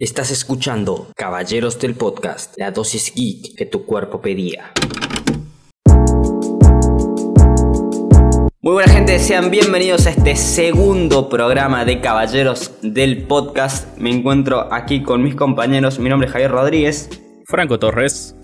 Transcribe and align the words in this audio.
Estás 0.00 0.32
escuchando 0.32 1.06
Caballeros 1.14 1.78
del 1.78 1.94
Podcast, 1.94 2.58
la 2.58 2.72
dosis 2.72 3.14
geek 3.14 3.54
que 3.54 3.64
tu 3.64 3.86
cuerpo 3.86 4.20
pedía. 4.20 4.72
Muy 8.60 8.72
buena 8.72 8.92
gente, 8.92 9.20
sean 9.20 9.52
bienvenidos 9.52 10.08
a 10.08 10.10
este 10.10 10.34
segundo 10.34 11.28
programa 11.28 11.84
de 11.84 12.00
Caballeros 12.00 12.72
del 12.82 13.22
Podcast. 13.28 13.96
Me 13.96 14.10
encuentro 14.10 14.66
aquí 14.72 15.04
con 15.04 15.22
mis 15.22 15.36
compañeros, 15.36 16.00
mi 16.00 16.08
nombre 16.08 16.26
es 16.26 16.32
Javier 16.32 16.50
Rodríguez. 16.50 17.08
Franco 17.46 17.78
Torres. 17.78 18.34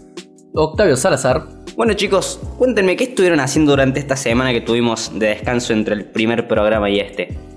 Octavio 0.55 0.95
Salazar. 0.95 1.49
Bueno 1.75 1.95
chicos, 1.95 2.39
cuéntenme 2.59 2.95
qué 2.95 3.05
estuvieron 3.05 3.41
haciendo 3.41 3.73
durante 3.73 3.99
esta 3.99 4.15
semana 4.15 4.53
que 4.53 4.61
tuvimos 4.61 5.19
de 5.19 5.31
descanso 5.31 5.73
entre 5.73 5.97
el 5.97 6.05
primer 6.05 6.47
programa 6.47 6.89
y 6.91 7.01
este. 7.01 7.50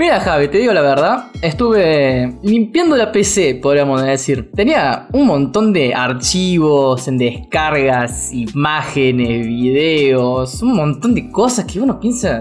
Mira, 0.00 0.18
Javi, 0.18 0.48
te 0.48 0.56
digo 0.56 0.72
la 0.72 0.80
verdad, 0.80 1.26
estuve 1.42 2.38
limpiando 2.42 2.96
la 2.96 3.12
PC, 3.12 3.56
podríamos 3.56 4.02
decir. 4.02 4.50
Tenía 4.56 5.08
un 5.12 5.26
montón 5.26 5.74
de 5.74 5.92
archivos 5.92 7.06
en 7.06 7.18
descargas, 7.18 8.32
imágenes, 8.32 9.46
videos, 9.46 10.62
un 10.62 10.74
montón 10.74 11.14
de 11.14 11.30
cosas 11.30 11.66
que 11.66 11.80
uno 11.80 12.00
piensa, 12.00 12.40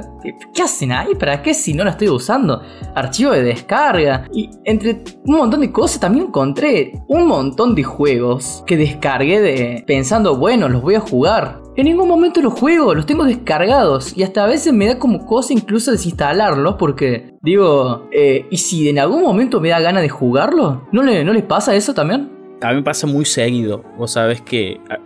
¿qué 0.53 0.63
hacen 0.63 0.93
ahí? 0.93 1.15
¿Para 1.15 1.41
qué 1.41 1.53
si 1.53 1.73
no 1.73 1.83
la 1.83 1.91
estoy 1.91 2.07
usando? 2.07 2.61
Archivo 2.95 3.31
de 3.31 3.43
descarga. 3.43 4.25
Y 4.31 4.49
entre 4.63 5.03
un 5.25 5.35
montón 5.35 5.59
de 5.59 5.69
cosas 5.69 5.99
también 5.99 6.27
encontré 6.27 6.93
un 7.09 7.27
montón 7.27 7.75
de 7.75 7.83
juegos 7.83 8.63
que 8.65 8.77
descargué 8.77 9.41
de 9.41 9.83
pensando, 9.85 10.37
bueno, 10.37 10.69
los 10.69 10.81
voy 10.81 10.95
a 10.95 11.01
jugar. 11.01 11.61
En 11.79 11.85
ningún 11.85 12.09
momento 12.09 12.41
los 12.41 12.59
juego, 12.59 12.93
los 12.93 13.05
tengo 13.05 13.23
descargados 13.23 14.11
y 14.17 14.23
hasta 14.23 14.43
a 14.43 14.47
veces 14.47 14.73
me 14.73 14.85
da 14.85 14.99
como 14.99 15.25
cosa 15.25 15.53
incluso 15.53 15.91
desinstalarlos 15.91 16.75
porque 16.75 17.37
digo, 17.41 18.09
eh, 18.11 18.45
¿y 18.51 18.57
si 18.57 18.89
en 18.89 18.99
algún 18.99 19.23
momento 19.23 19.61
me 19.61 19.69
da 19.69 19.79
gana 19.79 20.01
de 20.01 20.09
jugarlo? 20.09 20.85
¿No, 20.91 21.03
le, 21.03 21.23
¿No 21.23 21.31
les 21.31 21.43
pasa 21.43 21.73
eso 21.73 21.93
también? 21.93 22.29
A 22.61 22.71
mí 22.71 22.75
me 22.75 22.83
pasa 22.83 23.07
muy 23.07 23.23
seguido. 23.23 23.81
Vos 23.97 24.11
sabés 24.11 24.41
que. 24.41 24.81
Ah, 24.89 24.97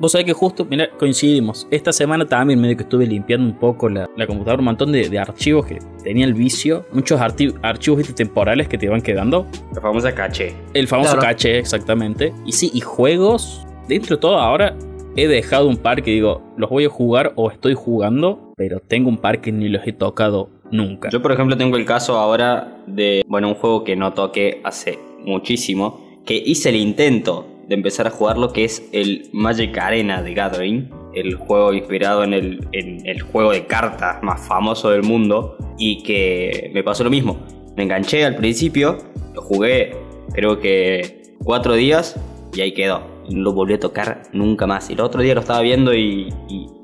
vos 0.00 0.10
sabés 0.10 0.24
que 0.24 0.32
justo, 0.32 0.64
mira, 0.64 0.90
coincidimos. 0.98 1.68
Esta 1.70 1.92
semana 1.92 2.26
también 2.26 2.60
medio 2.60 2.76
que 2.76 2.82
estuve 2.82 3.06
limpiando 3.06 3.46
un 3.46 3.56
poco 3.56 3.88
la, 3.88 4.08
computadora, 4.26 4.58
un 4.58 4.64
montón 4.64 4.90
de, 4.90 5.16
archivos 5.20 5.66
que 5.66 5.78
tenía 6.02 6.26
el 6.26 6.34
vicio. 6.34 6.86
Muchos 6.92 7.20
archivos 7.20 8.14
temporales 8.16 8.66
que 8.66 8.76
te 8.76 8.86
iban 8.86 9.00
quedando. 9.00 9.46
La 9.72 9.80
famosa 9.80 10.12
caché. 10.12 10.56
El 10.74 10.88
famoso 10.88 11.18
caché, 11.18 11.60
exactamente. 11.60 12.34
Y 12.44 12.50
sí, 12.50 12.72
y 12.74 12.80
juegos. 12.80 13.62
Dentro 13.86 14.16
de 14.16 14.20
todo, 14.20 14.40
ahora 14.40 14.74
he 15.16 15.26
dejado 15.26 15.68
un 15.68 15.78
par 15.78 16.02
que 16.02 16.10
digo, 16.12 16.42
los 16.56 16.70
voy 16.70 16.84
a 16.84 16.88
jugar 16.88 17.32
o 17.36 17.50
estoy 17.50 17.74
jugando, 17.74 18.52
pero 18.56 18.80
tengo 18.80 19.08
un 19.08 19.18
par 19.18 19.40
que 19.40 19.52
ni 19.52 19.68
los 19.68 19.86
he 19.86 19.92
tocado 19.92 20.50
nunca. 20.70 21.08
Yo, 21.10 21.22
por 21.22 21.32
ejemplo, 21.32 21.56
tengo 21.56 21.76
el 21.76 21.84
caso 21.84 22.18
ahora 22.18 22.82
de, 22.86 23.22
bueno, 23.26 23.48
un 23.48 23.54
juego 23.54 23.84
que 23.84 23.96
no 23.96 24.12
toqué 24.12 24.60
hace 24.64 24.98
muchísimo, 25.24 26.20
que 26.24 26.34
hice 26.34 26.68
el 26.68 26.76
intento 26.76 27.46
de 27.68 27.74
empezar 27.74 28.06
a 28.06 28.10
jugarlo, 28.10 28.52
que 28.52 28.64
es 28.64 28.88
el 28.92 29.28
Magic 29.32 29.76
Arena 29.78 30.22
de 30.22 30.34
Gathering, 30.34 30.90
el 31.14 31.34
juego 31.34 31.72
inspirado 31.72 32.22
en 32.22 32.34
el, 32.34 32.68
en 32.72 33.06
el 33.06 33.22
juego 33.22 33.52
de 33.52 33.66
cartas 33.66 34.22
más 34.22 34.46
famoso 34.46 34.90
del 34.90 35.02
mundo, 35.02 35.56
y 35.78 36.02
que 36.02 36.70
me 36.74 36.84
pasó 36.84 37.04
lo 37.04 37.10
mismo. 37.10 37.38
Me 37.76 37.82
enganché 37.82 38.24
al 38.24 38.36
principio, 38.36 38.98
lo 39.34 39.42
jugué 39.42 39.96
creo 40.32 40.60
que 40.60 41.22
cuatro 41.44 41.74
días 41.74 42.18
y 42.54 42.60
ahí 42.60 42.72
quedó 42.72 43.15
lo 43.30 43.52
volví 43.52 43.74
a 43.74 43.80
tocar 43.80 44.22
nunca 44.32 44.66
más. 44.66 44.90
Y 44.90 44.94
el 44.94 45.00
otro 45.00 45.22
día 45.22 45.34
lo 45.34 45.40
estaba 45.40 45.60
viendo 45.60 45.94
y, 45.94 46.32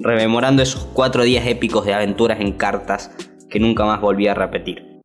rememorando 0.01 0.63
esos 0.63 0.85
cuatro 0.93 1.23
días 1.23 1.47
épicos 1.47 1.85
de 1.85 1.95
aventuras 1.95 2.41
en 2.41 2.53
cartas 2.53 3.15
que 3.49 3.61
nunca 3.61 3.85
más 3.85 4.01
volví 4.01 4.27
a 4.29 4.35
repetir. 4.35 5.03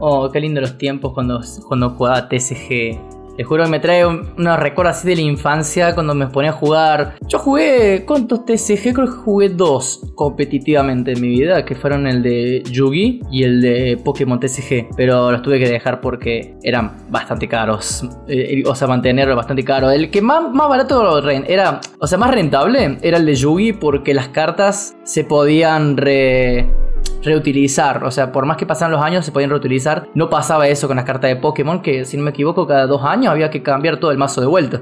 Oh, 0.00 0.30
qué 0.30 0.40
lindo 0.40 0.60
los 0.60 0.78
tiempos 0.78 1.12
cuando, 1.12 1.40
cuando 1.66 1.90
jugaba 1.90 2.28
TCG 2.28 3.17
te 3.38 3.44
juro 3.44 3.62
que 3.62 3.70
me 3.70 3.78
trae 3.78 4.04
unos 4.04 4.58
recuerdos 4.58 4.96
así 4.96 5.06
de 5.06 5.14
la 5.14 5.22
infancia 5.22 5.94
cuando 5.94 6.12
me 6.12 6.26
ponía 6.26 6.50
a 6.50 6.54
jugar. 6.54 7.14
Yo 7.28 7.38
jugué, 7.38 8.02
¿cuántos 8.04 8.44
TCG? 8.44 8.92
Creo 8.92 9.06
que 9.06 9.12
jugué 9.12 9.48
dos 9.48 10.00
competitivamente 10.16 11.12
en 11.12 11.20
mi 11.20 11.28
vida, 11.28 11.64
que 11.64 11.76
fueron 11.76 12.08
el 12.08 12.20
de 12.20 12.64
Yugi 12.68 13.20
y 13.30 13.44
el 13.44 13.60
de 13.60 13.96
Pokémon 14.04 14.40
TCG. 14.40 14.88
Pero 14.96 15.30
los 15.30 15.40
tuve 15.42 15.60
que 15.60 15.68
dejar 15.68 16.00
porque 16.00 16.56
eran 16.64 16.96
bastante 17.10 17.46
caros. 17.46 18.04
Eh, 18.26 18.64
o 18.66 18.74
sea, 18.74 18.88
mantenerlo 18.88 19.36
bastante 19.36 19.62
caro. 19.62 19.88
El 19.88 20.10
que 20.10 20.20
más, 20.20 20.52
más 20.52 20.68
barato 20.68 21.22
era, 21.28 21.80
o 22.00 22.08
sea, 22.08 22.18
más 22.18 22.32
rentable 22.32 22.98
era 23.02 23.18
el 23.18 23.26
de 23.26 23.36
Yugi 23.36 23.72
porque 23.72 24.14
las 24.14 24.30
cartas 24.30 24.96
se 25.04 25.22
podían 25.22 25.96
re 25.96 26.66
reutilizar. 27.22 28.04
O 28.04 28.10
sea, 28.10 28.32
por 28.32 28.46
más 28.46 28.56
que 28.56 28.66
pasaran 28.66 28.92
los 28.92 29.02
años, 29.02 29.24
se 29.24 29.32
podían 29.32 29.50
reutilizar. 29.50 30.08
No 30.14 30.28
pasaba 30.30 30.68
eso 30.68 30.86
con 30.86 30.96
las 30.96 31.04
cartas 31.04 31.30
de 31.30 31.36
Pokémon, 31.36 31.82
que 31.82 32.04
si 32.04 32.16
no 32.16 32.22
me 32.24 32.30
equivoco, 32.30 32.66
cada 32.66 32.86
dos 32.86 33.02
años 33.04 33.30
había 33.30 33.50
que 33.50 33.62
cambiar 33.62 33.98
todo 33.98 34.10
el 34.10 34.18
mazo 34.18 34.40
de 34.40 34.46
vuelta. 34.46 34.80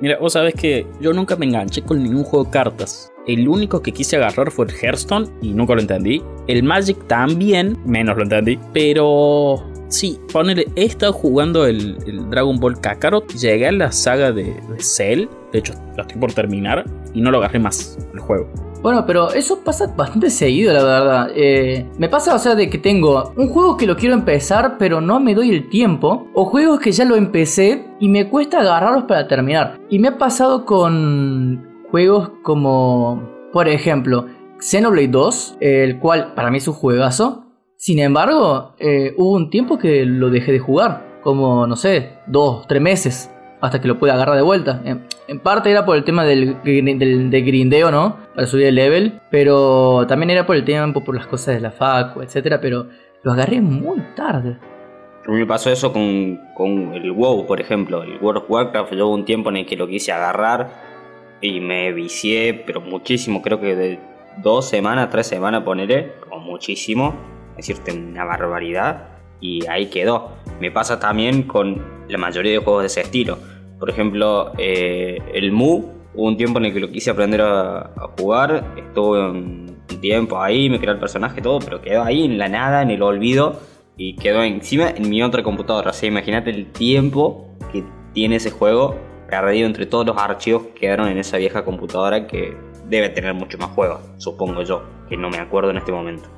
Mira, 0.00 0.18
vos 0.18 0.32
sabés 0.32 0.54
que 0.54 0.84
yo 1.00 1.12
nunca 1.12 1.36
me 1.36 1.46
enganché 1.46 1.82
con 1.82 2.02
ningún 2.02 2.24
juego 2.24 2.44
de 2.46 2.50
cartas. 2.50 3.12
El 3.26 3.46
único 3.46 3.80
que 3.82 3.92
quise 3.92 4.16
agarrar 4.16 4.50
fue 4.50 4.66
el 4.66 4.72
Hearthstone 4.72 5.28
y 5.40 5.52
nunca 5.52 5.74
lo 5.74 5.80
entendí. 5.80 6.20
El 6.48 6.64
Magic 6.64 7.06
también, 7.06 7.78
menos 7.86 8.16
lo 8.16 8.24
entendí. 8.24 8.58
Pero 8.72 9.62
sí, 9.88 10.18
ponele, 10.32 10.66
he 10.74 10.86
estado 10.86 11.12
jugando 11.12 11.66
el, 11.66 11.96
Dragon 12.30 12.58
Ball 12.58 12.80
Kakarot. 12.80 13.32
Llegué 13.34 13.68
a 13.68 13.72
la 13.72 13.92
saga 13.92 14.32
de, 14.32 14.42
de 14.42 14.80
Cell. 14.80 15.28
De 15.52 15.60
hecho, 15.60 15.74
la 15.96 16.02
estoy 16.02 16.20
por 16.20 16.32
terminar 16.32 16.84
y 17.14 17.20
no 17.20 17.30
lo 17.30 17.38
agarré 17.38 17.60
más 17.60 17.96
el 18.12 18.18
juego. 18.18 18.50
Bueno, 18.82 19.06
pero 19.06 19.32
eso 19.32 19.60
pasa 19.62 19.86
bastante 19.96 20.28
seguido, 20.28 20.72
la 20.72 20.82
verdad. 20.82 21.30
Eh, 21.36 21.88
me 21.98 22.08
pasa, 22.08 22.34
o 22.34 22.38
sea, 22.40 22.56
de 22.56 22.68
que 22.68 22.78
tengo 22.78 23.32
un 23.36 23.48
juego 23.48 23.76
que 23.76 23.86
lo 23.86 23.96
quiero 23.96 24.14
empezar, 24.14 24.76
pero 24.76 25.00
no 25.00 25.20
me 25.20 25.34
doy 25.34 25.50
el 25.50 25.68
tiempo. 25.68 26.26
O 26.34 26.46
juegos 26.46 26.80
que 26.80 26.90
ya 26.90 27.04
lo 27.04 27.14
empecé 27.14 27.86
y 28.00 28.08
me 28.08 28.28
cuesta 28.28 28.58
agarrarlos 28.58 29.04
para 29.04 29.28
terminar. 29.28 29.78
Y 29.88 30.00
me 30.00 30.08
ha 30.08 30.18
pasado 30.18 30.64
con 30.64 31.64
juegos 31.92 32.32
como, 32.42 33.30
por 33.52 33.68
ejemplo, 33.68 34.26
Xenoblade 34.58 35.08
2, 35.08 35.58
el 35.60 36.00
cual 36.00 36.34
para 36.34 36.50
mí 36.50 36.58
es 36.58 36.66
un 36.66 36.74
juegazo. 36.74 37.44
Sin 37.76 38.00
embargo, 38.00 38.74
eh, 38.80 39.14
hubo 39.16 39.34
un 39.34 39.48
tiempo 39.48 39.78
que 39.78 40.04
lo 40.04 40.28
dejé 40.28 40.50
de 40.50 40.58
jugar. 40.58 41.20
Como, 41.22 41.68
no 41.68 41.76
sé, 41.76 42.18
dos, 42.26 42.66
tres 42.66 42.82
meses 42.82 43.31
hasta 43.62 43.80
que 43.80 43.86
lo 43.86 43.98
pueda 43.98 44.14
agarrar 44.14 44.34
de 44.34 44.42
vuelta. 44.42 44.82
En, 44.84 45.38
parte 45.38 45.70
era 45.70 45.86
por 45.86 45.96
el 45.96 46.02
tema 46.02 46.24
del, 46.24 46.60
del, 46.64 47.44
grindeo, 47.44 47.92
¿no? 47.92 48.16
Para 48.34 48.46
subir 48.46 48.66
el 48.66 48.74
level, 48.74 49.20
pero 49.30 50.04
también 50.08 50.30
era 50.30 50.44
por 50.44 50.56
el 50.56 50.64
tiempo, 50.64 51.04
por 51.04 51.14
las 51.14 51.28
cosas 51.28 51.54
de 51.54 51.60
la 51.60 51.70
facu, 51.70 52.22
etcétera, 52.22 52.60
pero 52.60 52.88
lo 53.22 53.32
agarré 53.32 53.60
muy 53.60 54.00
tarde. 54.16 54.58
A 55.24 55.30
mí 55.30 55.38
me 55.38 55.46
pasó 55.46 55.70
eso 55.70 55.92
con, 55.92 56.40
con, 56.54 56.92
el 56.92 57.12
WoW, 57.12 57.46
por 57.46 57.60
ejemplo. 57.60 58.02
El 58.02 58.18
World 58.20 58.42
of 58.42 58.50
Warcraft, 58.50 58.94
yo 58.94 59.06
hubo 59.06 59.14
un 59.14 59.24
tiempo 59.24 59.50
en 59.50 59.58
el 59.58 59.66
que 59.66 59.76
lo 59.76 59.86
quise 59.86 60.10
agarrar 60.10 60.68
y 61.40 61.60
me 61.60 61.92
vicié, 61.92 62.64
pero 62.66 62.80
muchísimo, 62.80 63.42
creo 63.42 63.60
que 63.60 63.76
de 63.76 64.00
dos 64.38 64.68
semanas, 64.68 65.08
tres 65.10 65.28
semanas, 65.28 65.62
poneré, 65.62 66.14
como 66.28 66.40
muchísimo, 66.40 67.14
decirte 67.56 67.92
una 67.92 68.24
barbaridad, 68.24 69.08
y 69.40 69.64
ahí 69.68 69.86
quedó. 69.86 70.32
Me 70.60 70.72
pasa 70.72 70.98
también 70.98 71.44
con 71.44 71.80
la 72.08 72.18
mayoría 72.18 72.52
de 72.52 72.58
juegos 72.58 72.82
de 72.82 72.86
ese 72.88 73.02
estilo 73.02 73.51
por 73.82 73.90
ejemplo, 73.90 74.52
eh, 74.58 75.18
el 75.34 75.50
Mu, 75.50 75.82
hubo 76.14 76.28
un 76.28 76.36
tiempo 76.36 76.60
en 76.60 76.66
el 76.66 76.72
que 76.72 76.78
lo 76.78 76.88
quise 76.92 77.10
aprender 77.10 77.40
a, 77.40 77.90
jugar, 78.16 78.64
estuve 78.76 79.28
un, 79.28 79.82
tiempo 80.00 80.40
ahí, 80.40 80.70
me 80.70 80.78
creé 80.78 80.92
el 80.92 81.00
personaje, 81.00 81.42
todo, 81.42 81.58
pero 81.58 81.82
quedó 81.82 82.04
ahí 82.04 82.24
en 82.24 82.38
la 82.38 82.48
nada, 82.48 82.82
en 82.82 82.92
el 82.92 83.02
olvido, 83.02 83.58
y 83.96 84.14
quedó 84.14 84.44
encima 84.44 84.88
en 84.90 85.10
mi 85.10 85.20
otra 85.20 85.42
computadora. 85.42 85.90
O 85.90 85.92
sea, 85.92 86.08
imagínate 86.08 86.50
el 86.50 86.70
tiempo 86.70 87.48
que 87.72 87.82
tiene 88.12 88.36
ese 88.36 88.52
juego 88.52 88.94
perdido 89.28 89.66
entre 89.66 89.86
todos 89.86 90.06
los 90.06 90.16
archivos 90.16 90.62
que 90.62 90.74
quedaron 90.74 91.08
en 91.08 91.18
esa 91.18 91.38
vieja 91.38 91.64
computadora 91.64 92.28
que 92.28 92.56
debe 92.88 93.08
tener 93.08 93.34
mucho 93.34 93.58
más 93.58 93.70
juegos, 93.70 93.98
supongo 94.16 94.62
yo, 94.62 94.84
que 95.08 95.16
no 95.16 95.28
me 95.28 95.38
acuerdo 95.38 95.72
en 95.72 95.78
este 95.78 95.90
momento. 95.90 96.28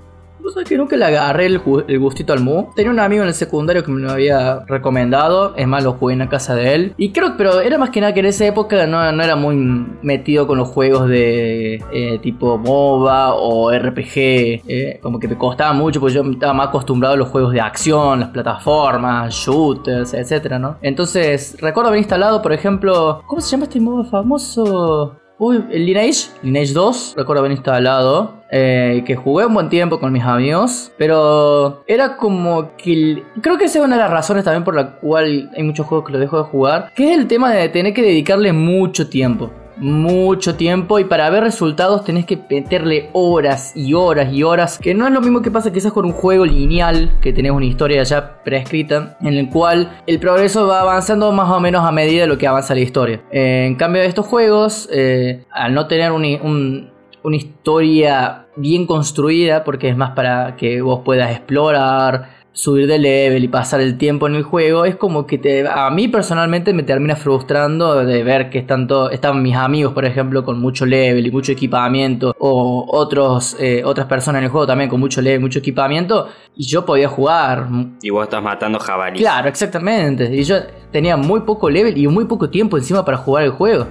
Sabés 0.53 0.69
que 0.69 0.77
nunca 0.77 0.97
le 0.97 1.05
agarré 1.05 1.47
el, 1.47 1.59
gustito 1.59 2.33
al 2.33 2.41
Mu. 2.41 2.67
Tenía 2.75 2.91
un 2.91 3.01
amigo 3.01 3.23
en 3.23 3.29
el 3.29 3.35
secundario 3.35 3.83
que 3.83 3.91
me 3.91 4.01
lo 4.01 4.11
había 4.11 4.61
recomendado. 4.67 5.55
Es 5.57 5.67
más, 5.67 5.83
lo 5.83 5.93
jugué 5.95 6.15
en 6.15 6.21
la 6.21 6.29
casa 6.29 6.55
de 6.55 6.75
él. 6.75 6.95
Y 6.97 7.13
creo, 7.13 7.37
pero 7.37 7.61
era 7.61 7.79
más 7.79 7.91
que 7.91 8.01
nada 8.01 8.15
que 8.15 8.21
en 8.21 8.27
esa 8.27 8.47
época 8.47 8.87
no, 8.87 9.03
era 9.03 9.37
muy 9.37 9.57
metido 10.03 10.47
con 10.47 10.59
los 10.59 10.69
juegos 10.69 11.09
de 11.09 11.83
eh, 11.93 12.19
tipo 12.23 12.59
MOBA 12.59 13.35
o 13.35 13.73
RPG. 13.73 14.15
Eh, 14.17 14.99
como 15.03 15.19
que 15.19 15.29
me 15.29 15.37
costaba 15.37 15.73
mucho 15.73 16.01
porque 16.01 16.15
yo 16.15 16.23
estaba 16.23 16.53
más 16.53 16.69
acostumbrado 16.69 17.15
a 17.15 17.17
los 17.17 17.29
juegos 17.29 17.53
de 17.53 17.61
acción, 17.61 18.21
las 18.21 18.29
plataformas, 18.31 19.35
shooters, 19.35 20.15
etcétera. 20.15 20.79
Entonces, 20.83 21.57
recuerdo 21.61 21.89
haber 21.89 21.99
instalado, 21.99 22.43
por 22.43 22.53
ejemplo, 22.53 23.23
¿cómo 23.27 23.41
se 23.41 23.51
llama 23.51 23.65
este 23.65 23.81
MOBA 23.81 24.05
famoso? 24.05 25.17
Uy, 25.37 25.65
el 25.73 25.85
Lineage, 25.85 26.29
Lineage 26.43 26.73
2, 26.73 27.15
recuerdo 27.17 27.41
haber 27.41 27.53
instalado. 27.53 28.45
Eh, 28.57 29.03
que 29.05 29.17
jugué 29.17 29.47
un 29.47 29.55
buen 29.55 29.69
tiempo 29.69 29.99
con 29.99 30.13
mis 30.13 30.23
amigos, 30.23 30.93
pero 30.97 31.83
era 31.89 32.17
como 32.17 32.77
que... 32.77 33.25
Creo 33.41 33.59
que 33.59 33.65
esa 33.65 33.81
es 33.81 33.85
una 33.85 33.97
de 33.97 34.03
las 34.03 34.13
razones 34.13 34.45
también 34.45 34.63
por 34.63 34.77
la 34.77 34.93
cual 34.93 35.51
hay 35.57 35.63
muchos 35.65 35.87
juegos 35.87 36.07
que 36.07 36.13
los 36.13 36.21
dejo 36.21 36.37
de 36.39 36.45
jugar, 36.45 36.93
que 36.95 37.13
es 37.13 37.19
el 37.19 37.27
tema 37.27 37.53
de 37.53 37.69
tener 37.69 37.93
que 37.93 38.03
dedicarle 38.03 38.53
mucho 38.53 39.09
tiempo. 39.09 39.51
Mucho 39.77 40.55
tiempo 40.55 40.99
y 40.99 41.05
para 41.05 41.29
ver 41.31 41.43
resultados 41.43 42.05
tenés 42.05 42.27
que 42.27 42.39
meterle 42.49 43.11
horas 43.13 43.73
y 43.75 43.95
horas 43.95 44.33
y 44.33 44.43
horas, 44.43 44.79
que 44.79 44.95
no 44.95 45.07
es 45.07 45.13
lo 45.13 45.21
mismo 45.21 45.43
que 45.43 45.51
pasa 45.51 45.73
quizás 45.73 45.93
con 45.93 46.05
un 46.05 46.13
juego 46.13 46.45
lineal, 46.45 47.19
que 47.21 47.33
tenés 47.33 47.53
una 47.53 47.67
historia 47.67 48.03
ya 48.03 48.43
prescrita, 48.43 49.17
en 49.21 49.35
el 49.35 49.49
cual 49.49 50.01
el 50.07 50.19
progreso 50.19 50.67
va 50.67 50.81
avanzando 50.81 51.33
más 51.33 51.51
o 51.51 51.61
menos 51.61 51.85
a 51.85 51.93
medida 51.93 52.23
de 52.23 52.29
lo 52.29 52.39
que 52.39 52.47
avanza 52.47 52.75
la 52.75 52.81
historia. 52.81 53.23
en 53.31 53.75
cambio 53.77 54.03
de 54.03 54.09
estos 54.09 54.27
juegos, 54.27 54.89
eh, 54.93 55.45
al 55.51 55.75
no 55.75 55.87
tener 55.87 56.13
una 56.13 57.37
historia 57.37 58.47
bien 58.57 58.87
construida, 58.87 59.65
porque 59.65 59.89
es 59.89 59.97
más 59.97 60.11
para 60.11 60.57
que 60.57 60.81
vos 60.81 61.01
puedas 61.05 61.31
explorar, 61.31 62.44
subir 62.55 62.87
de 62.87 63.01
level 63.01 63.43
y 63.43 63.49
pasar 63.49 63.81
el 63.81 63.99
tiempo 63.99 64.29
en 64.29 64.37
el 64.37 64.45
juego, 64.45 64.85
es 64.85 64.95
como 64.95 65.27
que 65.27 65.39
te, 65.39 65.69
a 65.69 65.91
mí 65.91 66.07
personalmente 66.07 66.73
me 66.73 66.85
termina 66.85 67.17
frustrando 67.17 68.05
de 68.05 68.23
ver 68.23 68.49
que 68.49 68.61
están, 68.61 68.89
están 69.11 69.43
mis 69.43 69.57
amigos, 69.57 69.93
por 69.93 70.05
ejemplo, 70.05 70.45
con 70.45 70.61
mucho 70.61 70.87
level 70.87 71.27
y 71.27 71.31
mucho 71.33 71.51
equipamiento, 71.51 72.35
o 72.39 72.87
otros, 72.89 73.57
eh, 73.59 73.83
otras 73.85 74.07
personas 74.07 74.39
en 74.39 74.45
el 74.45 74.51
juego 74.51 74.69
también 74.69 74.89
con 74.89 75.01
mucho 75.01 75.21
level, 75.21 75.41
mucho 75.41 75.59
equipamiento, 75.59 76.29
y 76.57 76.65
yo 76.65 76.87
podía 76.87 77.09
jugar. 77.09 77.67
Y 78.01 78.11
vos 78.11 78.23
estás 78.23 78.43
matando 78.43 78.79
jabalíes. 78.79 79.21
Claro, 79.21 79.49
exactamente. 79.49 80.33
Y 80.33 80.45
yo 80.45 80.57
tenía 80.93 81.17
muy 81.17 81.41
poco 81.41 81.69
level 81.69 81.99
y 81.99 82.07
muy 82.07 82.27
poco 82.27 82.49
tiempo 82.49 82.79
encima 82.79 83.05
para 83.05 83.17
jugar 83.17 83.45
el 83.45 83.51
juego. 83.51 83.89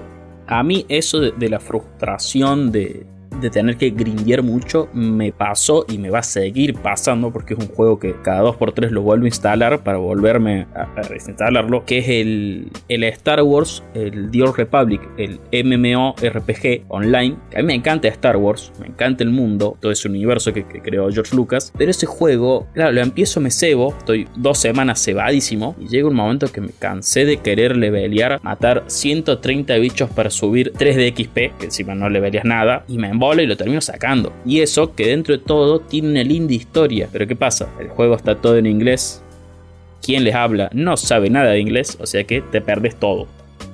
A 0.47 0.63
mí 0.63 0.85
eso 0.87 1.19
de 1.19 1.49
la 1.49 1.59
frustración 1.59 2.71
de, 2.71 3.05
de 3.39 3.49
tener 3.49 3.77
que 3.77 3.89
grindear 3.91 4.43
mucho 4.43 4.89
me 4.93 5.31
pasó 5.31 5.85
y 5.87 5.97
me 5.97 6.09
va 6.09 6.19
a 6.19 6.23
seguir 6.23 6.75
pasando 6.75 7.31
porque 7.31 7.53
es 7.53 7.59
un 7.59 7.67
juego 7.67 7.99
que 7.99 8.15
cada 8.21 8.43
2x3 8.43 8.89
lo 8.89 9.01
vuelvo 9.01 9.25
a 9.25 9.27
instalar 9.27 9.83
para 9.83 9.97
volverme 9.97 10.67
a, 10.75 10.87
instalarlo 11.13 11.85
que 11.85 11.99
es 11.99 12.09
el, 12.09 12.71
el, 12.89 13.03
Star 13.03 13.41
Wars, 13.43 13.83
el 13.93 14.31
The 14.31 14.45
Republic, 14.55 15.01
el 15.17 15.39
MMORPG 15.51 16.85
online. 16.87 17.37
a 17.55 17.59
mí 17.59 17.63
me 17.63 17.75
encanta 17.75 18.07
Star 18.07 18.37
Wars, 18.37 18.71
me 18.79 18.87
encanta 18.87 19.23
el 19.23 19.29
mundo, 19.29 19.77
todo 19.79 19.91
ese 19.91 20.07
universo 20.07 20.53
que, 20.53 20.63
creó 20.63 21.09
George 21.11 21.35
Lucas, 21.35 21.71
pero 21.77 21.91
ese 21.91 22.05
juego, 22.05 22.67
claro, 22.73 22.91
lo 22.91 23.01
empiezo, 23.01 23.39
me 23.39 23.51
cebo, 23.51 23.93
estoy 23.97 24.27
dos 24.35 24.57
semanas 24.57 25.03
cebadísimo 25.03 25.75
y 25.79 25.87
llega 25.87 26.07
un 26.07 26.15
momento 26.15 26.51
que 26.51 26.61
me 26.61 26.69
cansé 26.77 27.25
de 27.25 27.37
querer 27.37 27.77
levelear, 27.77 28.39
matar 28.43 28.83
130 28.87 29.75
bichos 29.77 30.09
para 30.09 30.29
subir 30.29 30.73
3 30.77 30.95
de 30.95 31.13
XP, 31.15 31.57
que 31.57 31.65
encima 31.65 31.95
no 31.95 32.09
leveleas 32.09 32.45
nada, 32.45 32.83
y 32.87 32.97
me 32.97 33.07
y 33.41 33.45
lo 33.47 33.57
termino 33.57 33.81
sacando. 33.81 34.33
Y 34.45 34.61
eso 34.61 34.93
que 34.93 35.07
dentro 35.07 35.37
de 35.37 35.43
todo 35.43 35.79
tiene 35.79 36.09
una 36.09 36.23
linda 36.23 36.53
historia. 36.53 37.07
Pero 37.11 37.27
¿qué 37.27 37.35
pasa? 37.35 37.69
El 37.79 37.89
juego 37.89 38.15
está 38.15 38.35
todo 38.35 38.57
en 38.57 38.65
inglés. 38.65 39.23
Quien 40.01 40.23
les 40.23 40.35
habla 40.35 40.69
no 40.73 40.97
sabe 40.97 41.29
nada 41.29 41.51
de 41.51 41.59
inglés, 41.59 41.97
o 42.01 42.05
sea 42.05 42.25
que 42.25 42.41
te 42.41 42.59
perdes 42.59 42.97
todo. 42.97 43.27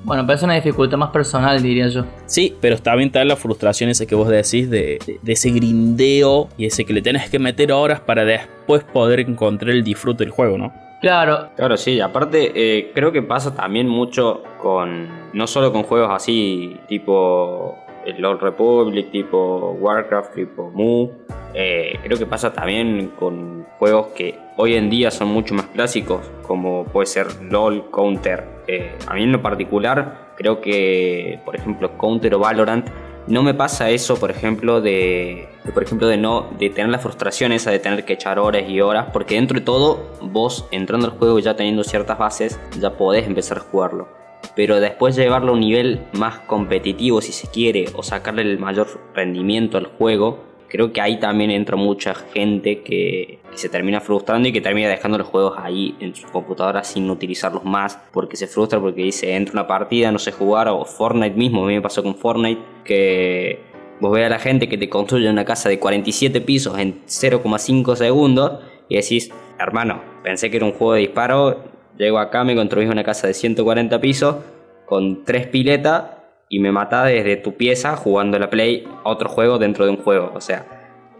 Bueno, 0.03 0.25
pero 0.25 0.37
es 0.37 0.43
una 0.43 0.53
dificultad 0.53 0.97
más 0.97 1.09
personal, 1.09 1.61
diría 1.61 1.87
yo. 1.87 2.05
Sí, 2.25 2.55
pero 2.61 2.75
está 2.75 2.95
bien 2.95 3.11
tal 3.11 3.27
la 3.27 3.35
frustración 3.35 3.89
esa 3.89 4.05
que 4.05 4.15
vos 4.15 4.29
decís 4.29 4.69
de, 4.69 4.99
ese 5.25 5.49
grindeo 5.49 6.49
y 6.57 6.67
ese 6.67 6.85
que 6.85 6.93
le 6.93 7.01
tenés 7.01 7.29
que 7.29 7.39
meter 7.39 7.71
horas 7.71 7.99
para 7.99 8.23
después 8.23 8.83
poder 8.83 9.19
encontrar 9.21 9.71
el 9.71 9.83
disfrute 9.83 10.23
del 10.23 10.31
juego, 10.31 10.57
¿no? 10.57 10.71
Claro. 11.01 11.49
Claro, 11.55 11.75
sí. 11.77 11.99
Aparte, 11.99 12.51
eh, 12.55 12.91
creo 12.93 13.11
que 13.11 13.21
pasa 13.21 13.55
también 13.55 13.87
mucho 13.87 14.43
con. 14.61 15.07
No 15.33 15.47
solo 15.47 15.71
con 15.71 15.83
juegos 15.83 16.11
así, 16.11 16.77
tipo 16.87 17.77
el 18.05 18.23
Old 18.23 18.41
Republic, 18.41 19.11
tipo 19.11 19.77
Warcraft, 19.79 20.35
tipo 20.35 20.69
Mu. 20.71 21.09
Eh, 21.53 21.97
creo 22.03 22.17
que 22.17 22.25
pasa 22.25 22.53
también 22.53 23.11
con 23.17 23.65
juegos 23.79 24.07
que 24.15 24.37
hoy 24.57 24.75
en 24.75 24.89
día 24.89 25.09
son 25.09 25.29
mucho 25.29 25.53
más 25.55 25.65
clásicos, 25.67 26.29
como 26.43 26.85
puede 26.85 27.07
ser 27.07 27.27
LOL, 27.43 27.89
Counter. 27.91 28.43
Eh, 28.67 28.95
a 29.07 29.13
mí 29.15 29.23
en 29.23 29.31
lo 29.31 29.41
particular, 29.41 30.33
creo 30.37 30.61
que, 30.61 31.39
por 31.45 31.55
ejemplo, 31.55 31.97
Counter 31.97 32.35
o 32.35 32.39
Valorant, 32.39 32.87
no 33.27 33.43
me 33.43 33.53
pasa 33.53 33.89
eso, 33.89 34.19
por 34.19 34.31
ejemplo, 34.31 34.81
de, 34.81 35.47
por 35.73 35.83
ejemplo, 35.83 36.07
de 36.07 36.17
no 36.17 36.49
de 36.57 36.69
tener 36.69 36.89
la 36.89 36.99
frustración 36.99 37.51
esa 37.51 37.69
de 37.69 37.79
tener 37.79 38.05
que 38.05 38.13
echar 38.13 38.39
horas 38.39 38.67
y 38.67 38.81
horas, 38.81 39.07
porque 39.13 39.35
dentro 39.35 39.59
de 39.59 39.65
todo, 39.65 40.11
vos 40.21 40.67
entrando 40.71 41.07
al 41.07 41.13
juego 41.13 41.37
y 41.39 41.43
ya 41.43 41.55
teniendo 41.55 41.83
ciertas 41.83 42.17
bases, 42.17 42.59
ya 42.79 42.91
podés 42.91 43.27
empezar 43.27 43.57
a 43.57 43.61
jugarlo 43.61 44.18
pero 44.59 44.81
después 44.81 45.15
llevarlo 45.15 45.51
a 45.51 45.53
un 45.53 45.61
nivel 45.61 46.01
más 46.11 46.39
competitivo 46.39 47.21
si 47.21 47.31
se 47.31 47.47
quiere 47.47 47.85
o 47.95 48.03
sacarle 48.03 48.41
el 48.41 48.59
mayor 48.59 48.87
rendimiento 49.15 49.77
al 49.77 49.85
juego, 49.85 50.43
creo 50.67 50.91
que 50.91 50.99
ahí 50.99 51.17
también 51.17 51.49
entra 51.49 51.77
mucha 51.77 52.13
gente 52.13 52.81
que, 52.81 53.39
se 53.53 53.69
termina 53.69 54.01
frustrando 54.01 54.49
y 54.49 54.51
que 54.51 54.59
termina 54.59 54.89
dejando 54.89 55.17
los 55.17 55.27
juegos 55.27 55.53
ahí 55.57 55.95
en 56.01 56.13
su 56.13 56.27
computadora 56.27 56.83
sin 56.83 57.09
utilizarlos 57.09 57.63
más 57.63 58.01
porque 58.11 58.35
se 58.35 58.47
frustra 58.47 58.81
porque 58.81 59.01
dice 59.01 59.33
entra 59.33 59.53
una 59.53 59.65
partida, 59.65 60.11
no 60.11 60.19
sé 60.19 60.33
jugar 60.33 60.67
o 60.67 60.83
Fortnite 60.83 61.37
mismo, 61.37 61.63
a 61.63 61.67
mí 61.67 61.75
me 61.75 61.81
pasó 61.81 62.03
con 62.03 62.15
Fortnite 62.15 62.61
que 62.83 63.59
vos 64.01 64.11
veas 64.11 64.27
a 64.27 64.29
la 64.29 64.39
gente 64.39 64.67
que 64.67 64.77
te 64.77 64.89
construye 64.89 65.29
una 65.29 65.45
casa 65.45 65.69
de 65.69 65.79
47 65.79 66.41
pisos 66.41 66.77
en 66.77 66.99
0,5 67.05 67.95
segundos 67.95 68.59
y 68.89 68.97
decís, 68.97 69.31
hermano, 69.57 70.01
pensé 70.21 70.51
que 70.51 70.57
era 70.57 70.65
un 70.65 70.73
juego 70.73 70.95
de 70.95 70.99
disparo 70.99 71.68
Llego 71.99 72.17
acá, 72.17 72.45
me 72.45 72.55
construís 72.55 72.89
una 72.89 73.03
casa 73.03 73.27
de 73.27 73.33
140 73.33 73.99
pisos 73.99 74.37
con 74.85 75.25
tres 75.25 75.47
piletas 75.47 76.05
y 76.47 76.59
me 76.59 76.71
matás 76.71 77.07
desde 77.07 77.35
tu 77.35 77.55
pieza 77.55 77.97
jugando 77.97 78.39
la 78.39 78.49
Play 78.49 78.87
a 79.03 79.09
otro 79.09 79.27
juego 79.27 79.57
dentro 79.57 79.83
de 79.83 79.91
un 79.91 79.97
juego. 79.97 80.31
O 80.33 80.39
sea, 80.39 80.65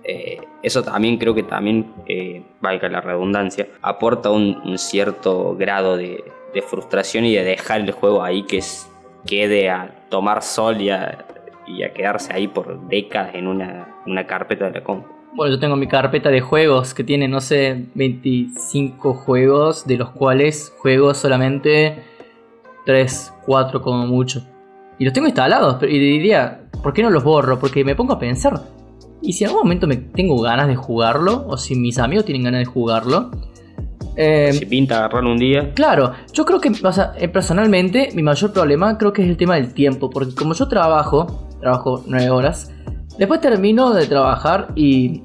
eh, 0.06 0.40
eso 0.64 0.82
también 0.82 1.18
creo 1.18 1.36
que 1.36 1.44
también, 1.44 1.94
eh, 2.08 2.44
valga 2.62 2.88
la 2.88 3.02
redundancia, 3.02 3.68
aporta 3.82 4.30
un, 4.30 4.78
cierto 4.78 5.54
grado 5.58 5.98
de, 5.98 6.24
frustración 6.66 7.26
y 7.26 7.36
de 7.36 7.44
dejar 7.44 7.82
el 7.82 7.92
juego 7.92 8.24
ahí 8.24 8.44
que 8.44 8.62
quede 9.28 9.70
a 9.70 10.08
tomar 10.10 10.42
sol 10.42 10.80
y 10.80 10.92
a, 10.92 11.26
quedarse 11.94 12.34
ahí 12.34 12.48
por 12.48 12.88
décadas 12.88 13.36
en 13.36 13.48
una, 13.48 14.02
una 14.06 14.26
carpeta 14.26 14.66
de 14.66 14.80
la 14.80 14.84
compra. 14.84 15.19
Bueno, 15.36 15.54
yo 15.54 15.60
tengo 15.60 15.76
mi 15.76 15.88
carpeta 15.88 16.30
de 16.30 16.42
juegos 16.42 16.94
que 16.94 17.04
tiene, 17.04 17.28
no 17.28 17.40
sé, 17.40 17.86
25 17.94 19.14
juegos, 19.14 19.86
de 19.86 19.98
los 19.98 20.10
cuales 20.10 20.74
juego 20.80 21.14
solamente 21.14 22.04
3, 22.86 23.34
4 23.46 23.82
como 23.82 24.08
mucho. 24.08 24.44
Y 24.98 25.06
los 25.06 25.14
tengo 25.14 25.28
instalados, 25.28 25.82
y 25.84 26.00
diría, 26.00 26.62
¿por 26.84 26.94
qué 26.94 27.04
no 27.04 27.10
los 27.10 27.24
borro? 27.24 27.60
Porque 27.60 27.86
me 27.86 27.96
pongo 27.96 28.14
a 28.14 28.20
pensar, 28.20 28.60
¿y 29.22 29.34
si 29.34 29.44
en 29.44 29.50
algún 29.52 29.64
momento 29.64 29.88
me 29.88 29.98
tengo 29.98 30.42
ganas 30.42 30.68
de 30.68 30.76
jugarlo? 30.76 31.46
O 31.48 31.58
si 31.58 31.76
mis 31.76 32.00
amigos 32.00 32.26
tienen 32.26 32.44
ganas 32.44 32.60
de 32.60 32.66
jugarlo. 32.66 33.30
Eh, 34.16 34.52
si 34.52 34.66
pinta 34.66 34.98
agarrarlo 34.98 35.32
un 35.32 35.38
día. 35.38 35.74
Claro, 35.76 36.12
yo 36.34 36.44
creo 36.44 36.60
que, 36.60 36.72
o 36.84 36.92
sea, 36.92 37.14
eh, 37.18 37.30
personalmente, 37.30 38.10
mi 38.16 38.24
mayor 38.24 38.52
problema 38.52 38.98
creo 38.98 39.14
que 39.14 39.22
es 39.22 39.30
el 39.30 39.38
tema 39.38 39.56
del 39.56 39.74
tiempo. 39.74 40.10
Porque 40.10 40.34
como 40.34 40.54
yo 40.54 40.68
trabajo, 40.68 41.48
trabajo 41.62 42.04
9 42.08 42.30
horas 42.32 42.74
Después 43.20 43.42
termino 43.42 43.94
de 43.94 44.08
trabajar 44.08 44.70
y 44.76 45.24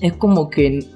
es 0.00 0.12
como 0.12 0.48
que 0.48 0.86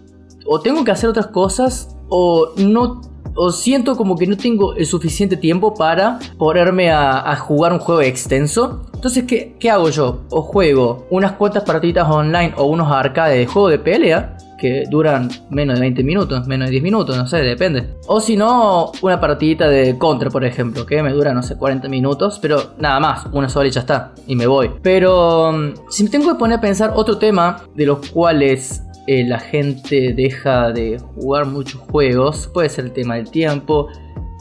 o 0.47 0.61
tengo 0.61 0.85
que 0.85 0.93
hacer 0.93 1.11
otras 1.11 1.27
cosas 1.27 1.97
o 2.09 2.53
no 2.57 3.01
o 3.35 3.51
siento 3.51 3.97
como 3.97 4.17
que 4.17 4.29
no 4.29 4.37
tengo 4.37 4.75
el 4.75 4.87
suficiente 4.87 5.37
tiempo 5.37 5.75
para 5.75 6.21
ponerme 6.39 6.91
a, 6.91 7.35
jugar 7.37 7.73
un 7.73 7.79
juego 7.79 8.01
extenso. 8.01 8.87
Entonces, 8.95 9.25
¿qué, 9.25 9.57
¿qué, 9.59 9.71
hago 9.71 9.89
yo? 9.91 10.21
O 10.31 10.43
juego 10.43 11.07
unas 11.11 11.33
cuantas 11.33 11.65
partidas 11.65 12.09
online 12.09 12.53
o 12.57 12.65
unos 12.65 12.91
arcades 12.91 13.39
de 13.39 13.47
juego 13.47 13.69
de 13.69 13.79
pelea 13.79 14.37
que 14.61 14.85
duran 14.89 15.29
menos 15.49 15.77
de 15.77 15.81
20 15.81 16.05
minutos, 16.05 16.47
menos 16.47 16.69
de 16.69 16.73
10 16.73 16.83
minutos, 16.83 17.17
no 17.17 17.27
sé, 17.27 17.39
depende. 17.39 17.97
O 18.07 18.21
si 18.21 18.37
no, 18.37 18.93
una 19.03 19.19
partidita 19.19 19.69
de 19.69 19.99
contra, 19.99 20.31
por 20.31 20.45
ejemplo, 20.45 20.87
que 20.87 21.03
me 21.03 21.13
dura, 21.13 21.33
no 21.33 21.43
sé, 21.43 21.57
40 21.57 21.89
minutos, 21.89 22.39
pero 22.41 22.75
nada 22.79 23.01
más, 23.01 23.27
una 23.33 23.49
sola 23.49 23.69
y 23.69 23.73
ya 23.73 23.81
está, 23.81 24.13
y 24.27 24.37
me 24.37 24.47
voy. 24.47 24.71
Pero 24.83 25.53
mm, 25.53 25.91
si 25.91 26.05
me 26.05 26.11
tengo 26.11 26.33
que 26.33 26.39
poner 26.39 26.59
a 26.59 26.61
pensar 26.61 26.93
otro 26.95 27.19
tema 27.19 27.63
de 27.75 27.87
los 27.87 28.07
cuales 28.11 28.83
eh, 29.07 29.25
la 29.25 29.39
gente 29.39 30.13
deja 30.13 30.71
de 30.71 30.99
jugar 31.15 31.47
muchos 31.47 31.81
juegos, 31.81 32.49
puede 32.53 32.69
ser 32.69 32.85
el 32.85 32.93
tema 32.93 33.17
del 33.17 33.31
tiempo, 33.31 33.89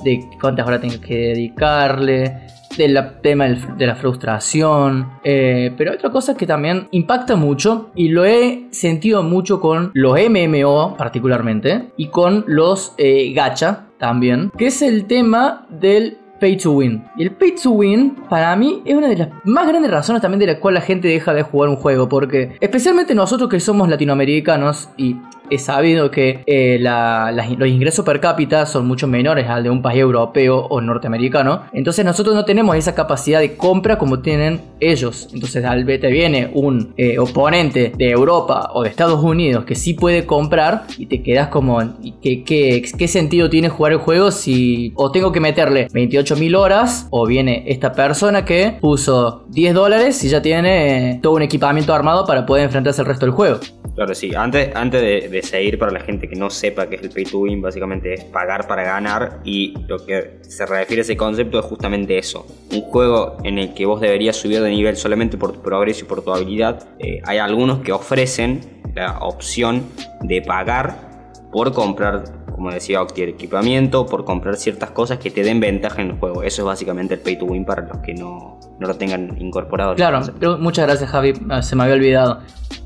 de 0.04 0.28
cuántas 0.40 0.68
horas 0.68 0.82
tengo 0.82 1.00
que 1.02 1.16
dedicarle, 1.16 2.48
del 2.80 2.98
tema 3.22 3.46
de 3.46 3.86
la 3.86 3.96
frustración, 3.96 5.10
eh, 5.24 5.74
pero 5.78 5.94
otra 5.94 6.10
cosa 6.10 6.36
que 6.36 6.48
también 6.48 6.88
impacta 6.92 7.36
mucho 7.36 7.92
y 7.94 8.08
lo 8.08 8.24
he 8.24 8.68
sentido 8.72 9.22
mucho 9.22 9.60
con 9.60 9.92
los 9.94 10.18
MMO 10.18 10.96
particularmente 10.98 11.90
y 11.98 12.08
con 12.08 12.46
los 12.48 12.94
eh, 12.98 13.34
gacha 13.34 13.88
también, 13.98 14.50
que 14.58 14.68
es 14.68 14.82
el 14.82 15.06
tema 15.06 15.68
del 15.70 16.18
pay 16.40 16.56
to 16.56 16.72
win. 16.72 17.04
Y 17.18 17.24
el 17.24 17.32
pay 17.32 17.54
to 17.62 17.72
win, 17.72 18.16
para 18.30 18.56
mí, 18.56 18.82
es 18.86 18.96
una 18.96 19.10
de 19.10 19.18
las 19.18 19.30
más 19.44 19.68
grandes 19.68 19.92
razones 19.92 20.22
también 20.22 20.40
de 20.40 20.48
la 20.48 20.60
cual 20.60 20.76
la 20.76 20.82
gente 20.82 21.10
deja 21.10 21.34
de 21.34 21.44
jugar 21.44 21.70
un 21.70 21.76
juego. 21.76 22.08
Porque, 22.08 22.56
especialmente 22.62 23.14
nosotros 23.14 23.50
que 23.50 23.60
somos 23.60 23.90
latinoamericanos 23.90 24.90
y 24.96 25.18
es 25.50 25.66
sabido 25.66 26.12
que 26.12 26.44
eh, 26.46 26.80
los 26.80 27.68
ingresos 27.68 28.06
per 28.06 28.20
cápita 28.20 28.66
son 28.66 28.88
mucho 28.88 29.08
menores 29.08 29.48
al 29.48 29.64
de 29.64 29.70
un 29.70 29.82
país 29.82 30.00
europeo 30.00 30.58
o 30.70 30.82
norteamericano. 30.82 31.64
Entonces 31.74 32.06
nosotros 32.06 32.36
no 32.36 32.46
tenemos 32.46 32.76
esa 32.76 32.96
capacidad 32.96 33.40
de 33.40 33.56
compra 33.56 33.98
como 33.98 34.20
tienen 34.20 34.62
ellos. 34.80 35.30
Entonces 35.34 35.66
al 35.66 35.86
te 35.86 36.12
viene 36.12 36.52
un 36.54 36.94
eh, 36.98 37.18
oponente 37.18 37.92
de 37.98 38.10
Europa 38.12 38.70
o 38.74 38.84
de 38.84 38.90
Estados 38.90 39.24
Unidos 39.24 39.66
que 39.66 39.76
sí 39.76 39.94
puede 39.94 40.26
comprar 40.26 40.84
y 40.98 41.08
te 41.08 41.24
quedas 41.24 41.48
como, 41.48 41.80
¿qué, 42.22 43.08
sentido 43.08 43.50
tiene 43.50 43.70
jugar 43.70 43.94
el 43.94 43.98
juego 43.98 44.30
si 44.30 44.94
o 44.96 45.12
tengo 45.12 45.32
que 45.32 45.40
meterle 45.40 45.88
28 45.92 46.36
mil 46.36 46.56
horas 46.56 47.08
o 47.10 47.26
viene 47.26 47.64
esta 47.68 47.94
persona 47.94 48.46
que 48.46 48.78
puso 48.80 49.46
10 49.50 49.74
dólares 49.74 50.24
y 50.24 50.30
ya 50.30 50.42
tiene 50.42 51.14
eh, 51.14 51.20
todo 51.24 51.34
un 51.34 51.42
equipamiento 51.42 51.94
armado 51.94 52.26
para 52.26 52.46
poder 52.46 52.66
enfrentarse 52.66 53.02
al 53.02 53.08
resto 53.08 53.26
del 53.26 53.34
juego? 53.34 53.60
Claro, 53.96 54.16
sí. 54.16 54.32
Antes, 54.34 54.74
antes 54.76 55.02
de, 55.02 55.39
seguir, 55.42 55.78
para 55.80 55.92
la 55.92 56.00
gente 56.00 56.28
que 56.28 56.36
no 56.36 56.50
sepa 56.50 56.88
qué 56.88 56.96
es 56.96 57.02
el 57.02 57.10
pay 57.10 57.26
to 57.26 57.40
win, 57.40 57.62
básicamente 57.62 58.14
es 58.14 58.24
pagar 58.26 58.68
para 58.68 58.84
ganar. 58.84 59.40
Y 59.44 59.74
lo 59.88 60.06
que 60.06 60.40
se 60.42 60.66
refiere 60.66 61.02
a 61.02 61.04
ese 61.04 61.18
concepto 61.18 61.60
es 61.60 61.66
justamente 61.66 62.18
eso. 62.18 62.46
Un 62.72 62.82
juego 62.82 63.38
en 63.44 63.60
el 63.60 63.74
que 63.74 63.86
vos 63.86 64.02
deberías 64.02 64.36
subir 64.36 64.62
de 64.62 64.70
nivel 64.70 64.96
solamente 64.98 65.38
por 65.38 65.54
tu 65.54 65.62
progreso 65.62 66.06
y 66.06 66.08
por 66.08 66.24
tu 66.24 66.34
habilidad. 66.34 66.88
Eh, 67.00 67.22
hay 67.26 67.38
algunos 67.38 67.80
que 67.80 67.92
ofrecen 67.92 68.62
la 68.96 69.20
opción 69.20 69.84
de 70.22 70.42
pagar 70.42 71.10
por 71.52 71.74
comprar, 71.74 72.24
como 72.54 72.72
decía 72.72 73.02
Octi, 73.02 73.24
el 73.24 73.30
equipamiento, 73.30 74.06
por 74.06 74.26
comprar 74.26 74.56
ciertas 74.56 74.92
cosas 74.92 75.18
que 75.18 75.32
te 75.32 75.44
den 75.44 75.60
ventaja 75.60 76.02
en 76.02 76.12
el 76.12 76.18
juego. 76.18 76.44
Eso 76.44 76.62
es 76.62 76.66
básicamente 76.66 77.16
el 77.16 77.20
pay 77.22 77.38
to 77.38 77.46
win 77.46 77.66
para 77.66 77.88
los 77.88 77.98
que 78.00 78.14
no, 78.14 78.60
no 78.80 78.88
lo 78.88 78.96
tengan 78.96 79.36
incorporado. 79.40 79.96
Claro, 79.96 80.22
muchas 80.60 80.86
gracias 80.86 81.10
Javi, 81.10 81.34
ah, 81.50 81.62
se 81.62 81.76
me 81.76 81.84
había 81.84 81.96
olvidado. 81.96 82.42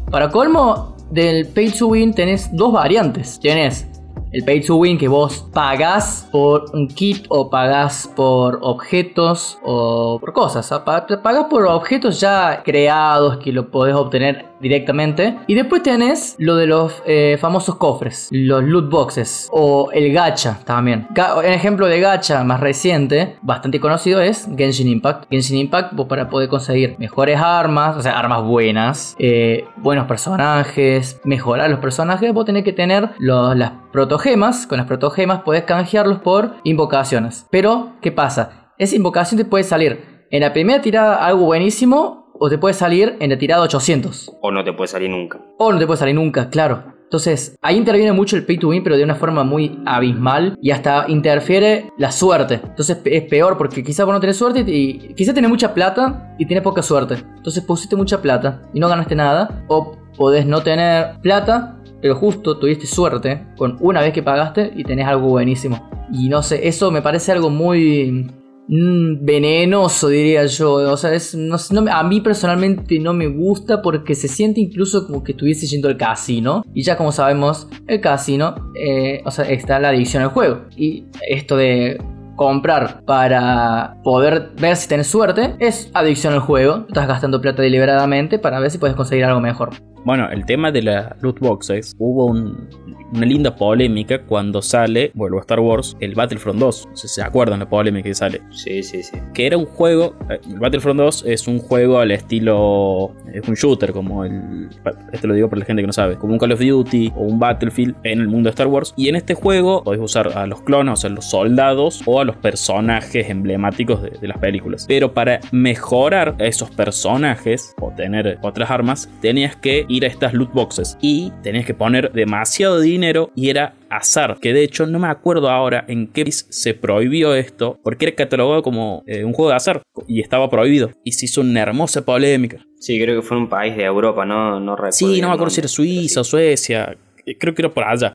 Para 0.09 0.29
colmo, 0.29 0.95
del 1.13 1.45
pay 1.45 1.69
to 1.69 1.87
win 1.87 2.13
tenés 2.13 2.49
dos 2.51 2.73
variantes. 2.73 3.39
Tienes 3.39 3.85
el 4.33 4.43
pay 4.43 4.61
to 4.61 4.75
win 4.75 4.97
que 4.97 5.07
vos 5.07 5.47
pagás 5.53 6.27
por 6.31 6.65
un 6.73 6.87
kit 6.87 7.25
o 7.29 7.51
pagás 7.51 8.11
por 8.15 8.57
objetos 8.61 9.59
o 9.63 10.17
por 10.19 10.33
cosas. 10.33 10.67
Pagás 10.83 11.45
por 11.49 11.65
objetos 11.67 12.19
ya 12.19 12.63
creados 12.63 13.37
que 13.37 13.51
lo 13.51 13.69
podés 13.69 13.95
obtener 13.95 14.47
directamente. 14.59 15.37
Y 15.45 15.53
después 15.53 15.83
tenés 15.83 16.35
lo 16.39 16.55
de 16.55 16.65
los 16.65 17.03
eh, 17.05 17.37
famosos 17.39 17.75
cofres, 17.75 18.29
los 18.31 18.63
loot 18.63 18.89
boxes 18.89 19.49
o 19.51 19.91
el 19.91 20.11
gacha 20.11 20.59
también. 20.65 21.07
Un 21.11 21.45
ejemplo 21.45 21.85
de 21.85 21.99
gacha 21.99 22.43
más 22.43 22.59
reciente, 22.59 23.35
bastante 23.43 23.79
conocido, 23.79 24.19
es 24.19 24.47
Genshin 24.57 24.87
Impact. 24.87 25.25
Genshin 25.29 25.57
Impact, 25.57 25.93
vos 25.93 26.07
para 26.07 26.29
poder 26.29 26.49
conseguir 26.49 26.95
mejores 26.97 27.39
armas, 27.39 27.97
o 27.97 28.01
sea, 28.01 28.17
armas 28.17 28.43
buenas, 28.43 29.15
eh, 29.19 29.65
buenos 29.77 30.07
personajes, 30.07 31.21
mejorar 31.23 31.69
los 31.69 31.79
personajes, 31.79 32.33
vos 32.33 32.45
tenés 32.45 32.63
que 32.63 32.73
tener 32.73 33.09
las 33.19 33.71
protogemas. 33.93 34.67
Con 34.67 34.79
las 34.79 34.87
protogemas 34.87 35.43
podés 35.43 35.63
canjearlos 35.63 36.19
por 36.19 36.55
invocaciones. 36.65 37.45
Pero, 37.49 37.93
¿qué 38.01 38.11
pasa? 38.11 38.73
Esa 38.77 38.97
invocación 38.97 39.37
te 39.37 39.45
puede 39.45 39.63
salir 39.63 40.25
en 40.29 40.41
la 40.41 40.51
primera 40.51 40.81
tirada 40.81 41.25
algo 41.25 41.45
buenísimo 41.45 42.33
o 42.37 42.49
te 42.49 42.57
puede 42.57 42.73
salir 42.73 43.15
en 43.21 43.29
la 43.29 43.37
tirada 43.37 43.61
800. 43.61 44.33
O 44.41 44.51
no 44.51 44.63
te 44.65 44.73
puede 44.73 44.89
salir 44.89 45.09
nunca. 45.09 45.39
O 45.59 45.71
no 45.71 45.79
te 45.79 45.85
puede 45.85 45.99
salir 45.99 46.15
nunca, 46.15 46.49
claro. 46.49 46.91
Entonces, 47.03 47.55
ahí 47.61 47.77
interviene 47.77 48.11
mucho 48.11 48.35
el 48.35 48.43
pay 48.43 48.57
to 48.57 48.69
win, 48.69 48.83
pero 48.83 48.97
de 48.97 49.03
una 49.03 49.13
forma 49.13 49.43
muy 49.43 49.79
abismal 49.85 50.57
y 50.59 50.71
hasta 50.71 51.05
interfiere 51.07 51.91
la 51.95 52.11
suerte. 52.11 52.59
Entonces 52.63 52.97
es 53.05 53.23
peor 53.25 53.55
porque 53.55 53.83
quizás 53.83 54.07
vos 54.07 54.15
no 54.15 54.19
tenés 54.19 54.37
suerte 54.37 54.61
y 54.65 55.13
quizás 55.13 55.35
tenés 55.35 55.51
mucha 55.51 55.75
plata 55.75 56.33
y 56.39 56.47
tienes 56.47 56.63
poca 56.63 56.81
suerte. 56.81 57.23
Entonces 57.37 57.63
pusiste 57.63 57.95
mucha 57.95 58.19
plata 58.19 58.63
y 58.73 58.79
no 58.79 58.89
ganaste 58.89 59.13
nada. 59.13 59.63
O 59.67 59.95
podés 60.17 60.47
no 60.47 60.63
tener 60.63 61.19
plata, 61.21 61.77
pero 62.03 62.15
justo 62.15 62.59
tuviste 62.59 62.85
suerte 62.85 63.47
con 63.57 63.77
una 63.79 64.01
vez 64.01 64.13
que 64.13 64.21
pagaste 64.21 64.71
y 64.75 64.83
tenés 64.83 65.07
algo 65.07 65.29
buenísimo. 65.29 65.89
Y 66.11 66.29
no 66.29 66.43
sé, 66.43 66.67
eso 66.67 66.91
me 66.91 67.01
parece 67.01 67.31
algo 67.31 67.49
muy 67.49 68.29
Mm, 68.67 69.25
venenoso, 69.25 70.07
diría 70.07 70.45
yo. 70.45 70.73
O 70.73 70.97
sea, 70.97 71.13
es, 71.13 71.35
a 71.35 72.03
mí 72.03 72.21
personalmente 72.21 72.99
no 72.99 73.13
me 73.13 73.27
gusta 73.27 73.81
porque 73.81 74.15
se 74.15 74.27
siente 74.27 74.61
incluso 74.61 75.05
como 75.05 75.23
que 75.23 75.33
estuviese 75.33 75.67
yendo 75.67 75.89
al 75.89 75.97
casino. 75.97 76.63
Y 76.73 76.83
ya 76.83 76.97
como 76.97 77.11
sabemos, 77.11 77.67
el 77.87 77.99
casino, 78.01 78.55
eh, 78.75 79.21
o 79.25 79.31
sea, 79.31 79.45
está 79.45 79.79
la 79.79 79.89
adicción 79.89 80.23
al 80.23 80.29
juego. 80.29 80.61
Y 80.77 81.05
esto 81.27 81.57
de 81.57 82.01
comprar 82.35 83.03
para 83.05 83.97
poder 84.03 84.51
ver 84.59 84.75
si 84.75 84.87
tienes 84.87 85.07
suerte 85.07 85.55
es 85.59 85.91
adicción 85.93 86.33
al 86.33 86.39
juego. 86.39 86.85
Estás 86.87 87.07
gastando 87.07 87.41
plata 87.41 87.61
deliberadamente 87.61 88.39
para 88.39 88.59
ver 88.59 88.71
si 88.71 88.77
puedes 88.77 88.95
conseguir 88.95 89.25
algo 89.25 89.41
mejor. 89.41 89.71
Bueno, 90.05 90.29
el 90.29 90.45
tema 90.45 90.71
de 90.71 90.81
las 90.81 91.21
loot 91.21 91.39
boxes, 91.39 91.95
hubo 91.97 92.25
un, 92.25 92.67
una 93.13 93.25
linda 93.25 93.55
polémica 93.55 94.23
cuando 94.23 94.61
sale, 94.61 95.11
vuelvo 95.13 95.37
a 95.37 95.41
Star 95.41 95.59
Wars, 95.59 95.95
el 95.99 96.15
Battlefront 96.15 96.59
2. 96.59 96.87
No 96.89 96.95
sé 96.95 97.07
si 97.07 97.15
se 97.15 97.21
acuerdan 97.21 97.59
la 97.59 97.69
polémica 97.69 98.09
que 98.09 98.15
sale. 98.15 98.41
Sí, 98.49 98.81
sí, 98.81 99.03
sí. 99.03 99.17
Que 99.33 99.47
era 99.47 99.57
un 99.57 99.65
juego, 99.65 100.15
eh, 100.29 100.39
el 100.49 100.59
Battlefront 100.59 100.99
2 100.99 101.25
es 101.27 101.47
un 101.47 101.59
juego 101.59 101.99
al 101.99 102.11
estilo, 102.11 103.13
es 103.31 103.47
un 103.47 103.55
shooter 103.55 103.93
como 103.93 104.25
el, 104.25 104.69
esto 105.11 105.27
lo 105.27 105.35
digo 105.35 105.49
para 105.49 105.59
la 105.59 105.65
gente 105.65 105.83
que 105.83 105.87
no 105.87 105.93
sabe, 105.93 106.15
como 106.17 106.33
un 106.33 106.39
Call 106.39 106.53
of 106.53 106.59
Duty 106.59 107.13
o 107.15 107.21
un 107.21 107.39
Battlefield 107.39 107.95
en 108.03 108.19
el 108.19 108.27
mundo 108.27 108.47
de 108.47 108.51
Star 108.51 108.67
Wars. 108.67 108.93
Y 108.97 109.09
en 109.09 109.15
este 109.15 109.35
juego 109.35 109.83
podéis 109.83 110.03
usar 110.03 110.35
a 110.35 110.47
los 110.47 110.61
clones, 110.61 110.93
o 110.93 110.95
sea, 110.97 111.09
los 111.09 111.25
soldados 111.25 112.01
o 112.05 112.19
a 112.19 112.25
los 112.25 112.35
personajes 112.37 113.29
emblemáticos 113.29 114.01
de, 114.01 114.09
de 114.09 114.27
las 114.27 114.39
películas. 114.39 114.85
Pero 114.87 115.13
para 115.13 115.39
mejorar 115.51 116.35
a 116.39 116.45
esos 116.45 116.71
personajes 116.71 117.75
o 117.79 117.91
tener 117.91 118.39
otras 118.41 118.71
armas, 118.71 119.09
tenías 119.21 119.55
que 119.55 119.85
ir 119.93 120.05
a 120.05 120.07
estas 120.07 120.33
loot 120.33 120.51
boxes 120.53 120.97
y 121.01 121.31
tenías 121.43 121.65
que 121.65 121.73
poner 121.73 122.11
demasiado 122.11 122.79
dinero 122.79 123.31
y 123.35 123.49
era 123.49 123.75
azar, 123.89 124.37
que 124.41 124.51
de 124.51 124.63
hecho 124.63 124.87
no 124.87 124.97
me 124.97 125.07
acuerdo 125.07 125.49
ahora 125.49 125.85
en 125.87 126.07
qué 126.07 126.23
país 126.23 126.47
se 126.49 126.73
prohibió 126.73 127.35
esto, 127.35 127.79
porque 127.83 128.07
era 128.07 128.15
catalogado 128.15 128.63
como 128.63 129.03
eh, 129.05 129.23
un 129.23 129.33
juego 129.33 129.51
de 129.51 129.55
azar 129.55 129.83
y 130.07 130.19
estaba 130.19 130.49
prohibido. 130.49 130.91
Y 131.03 131.11
se 131.11 131.25
hizo 131.25 131.41
una 131.41 131.61
hermosa 131.61 132.03
polémica. 132.03 132.57
Sí, 132.79 132.99
creo 132.99 133.21
que 133.21 133.27
fue 133.27 133.37
un 133.37 133.47
país 133.47 133.77
de 133.77 133.83
Europa, 133.83 134.25
no, 134.25 134.59
no 134.59 134.75
recuerdo. 134.75 134.93
Sí, 134.93 135.21
no 135.21 135.27
me 135.27 135.33
acuerdo 135.35 135.51
si 135.51 135.61
era 135.61 135.67
Suiza 135.67 136.21
o 136.21 136.23
Suecia, 136.23 136.97
eh, 137.25 137.37
creo 137.37 137.53
que 137.53 137.61
era 137.61 137.69
por 137.69 137.83
allá. 137.83 138.13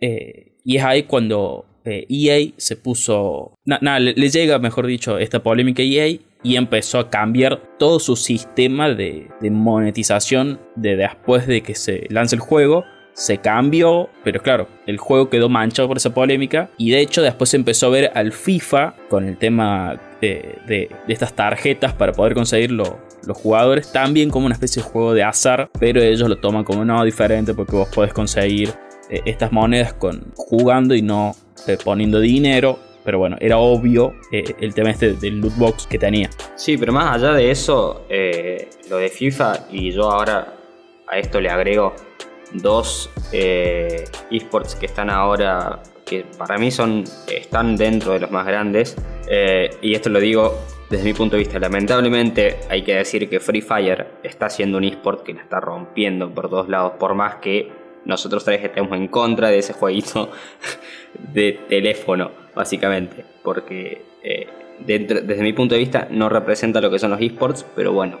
Eh, 0.00 0.56
y 0.64 0.76
es 0.76 0.82
ahí 0.82 1.02
cuando 1.02 1.66
EA 1.84 2.52
se 2.56 2.76
puso... 2.76 3.58
Nada, 3.64 3.98
le, 4.00 4.14
llega, 4.14 4.58
mejor 4.58 4.86
dicho, 4.86 5.18
esta 5.18 5.42
polémica 5.42 5.82
a 5.82 5.86
EA 5.86 6.18
y 6.42 6.56
empezó 6.56 6.98
a 6.98 7.10
cambiar 7.10 7.60
todo 7.78 7.98
su 7.98 8.16
sistema 8.16 8.90
de, 8.90 9.28
monetización 9.50 10.60
de 10.76 10.96
después 10.96 11.46
de 11.46 11.62
que 11.62 11.74
se 11.74 12.06
lance 12.10 12.36
el 12.36 12.40
juego. 12.40 12.84
Se 13.14 13.38
cambió, 13.38 14.10
pero 14.24 14.42
claro, 14.42 14.68
el 14.86 14.98
juego 14.98 15.30
quedó 15.30 15.48
manchado 15.48 15.86
por 15.86 15.96
esa 15.96 16.12
polémica 16.12 16.70
y 16.78 16.90
de 16.90 17.00
hecho 17.00 17.22
después 17.22 17.50
se 17.50 17.56
empezó 17.56 17.86
a 17.86 17.90
ver 17.90 18.10
al 18.14 18.32
FIFA 18.32 18.94
con 19.08 19.24
el 19.28 19.36
tema 19.36 20.00
de, 20.20 20.90
estas 21.06 21.34
tarjetas 21.34 21.92
para 21.92 22.12
poder 22.12 22.34
conseguir 22.34 22.72
los 22.72 22.90
jugadores 23.34 23.92
también 23.92 24.30
como 24.30 24.46
una 24.46 24.54
especie 24.54 24.82
de 24.82 24.88
juego 24.88 25.14
de 25.14 25.22
azar, 25.22 25.70
pero 25.78 26.02
ellos 26.02 26.28
lo 26.28 26.38
toman 26.38 26.64
como 26.64 26.84
no 26.84 27.04
diferente 27.04 27.54
porque 27.54 27.76
vos 27.76 27.88
podés 27.94 28.12
conseguir 28.12 28.74
eh, 29.10 29.22
estas 29.24 29.52
monedas 29.52 29.92
con, 29.94 30.32
jugando 30.36 30.94
y 30.94 31.02
no 31.02 31.34
eh, 31.66 31.76
poniendo 31.82 32.20
dinero 32.20 32.78
pero 33.04 33.18
bueno, 33.18 33.36
era 33.38 33.58
obvio 33.58 34.14
eh, 34.32 34.54
el 34.60 34.72
tema 34.72 34.90
este 34.90 35.12
del 35.12 35.38
loot 35.38 35.54
box 35.58 35.86
que 35.86 35.98
tenía. 35.98 36.30
Sí, 36.54 36.78
pero 36.78 36.90
más 36.90 37.14
allá 37.16 37.34
de 37.34 37.50
eso, 37.50 38.06
lo 38.88 38.96
de 38.96 39.10
FIFA, 39.10 39.66
y 39.70 39.92
yo 39.92 40.10
ahora 40.10 40.54
a 41.06 41.18
esto 41.18 41.38
le 41.38 41.50
agrego 41.50 41.92
dos 42.54 43.10
esports 43.30 44.74
que 44.74 44.86
están 44.86 45.10
ahora, 45.10 45.82
que 46.06 46.24
para 46.38 46.56
mí 46.56 46.70
son, 46.70 47.04
están 47.30 47.76
dentro 47.76 48.14
de 48.14 48.20
los 48.20 48.30
más 48.30 48.46
grandes, 48.46 48.96
y 49.82 49.94
esto 49.94 50.08
lo 50.08 50.18
digo 50.18 50.58
desde 50.88 51.04
mi 51.04 51.12
punto 51.12 51.36
de 51.36 51.40
vista. 51.40 51.58
Lamentablemente 51.58 52.60
hay 52.70 52.82
que 52.82 52.94
decir 52.94 53.28
que 53.28 53.38
Free 53.38 53.60
Fire 53.60 54.06
está 54.22 54.48
siendo 54.48 54.78
un 54.78 54.84
esport 54.84 55.24
que 55.24 55.34
la 55.34 55.42
está 55.42 55.60
rompiendo 55.60 56.30
por 56.30 56.48
todos 56.48 56.70
lados, 56.70 56.92
por 56.98 57.14
más 57.14 57.34
que 57.36 57.83
nosotros 58.04 58.44
tres 58.44 58.62
estemos 58.64 58.96
en 58.96 59.08
contra 59.08 59.48
de 59.48 59.58
ese 59.58 59.72
jueguito 59.72 60.30
de 61.32 61.60
teléfono 61.68 62.30
básicamente, 62.54 63.24
porque 63.42 64.02
eh, 64.22 64.46
desde 64.78 65.42
mi 65.42 65.52
punto 65.52 65.74
de 65.74 65.80
vista 65.80 66.08
no 66.10 66.28
representa 66.28 66.80
lo 66.80 66.90
que 66.90 66.98
son 66.98 67.10
los 67.10 67.20
esports, 67.20 67.64
pero 67.74 67.92
bueno. 67.92 68.18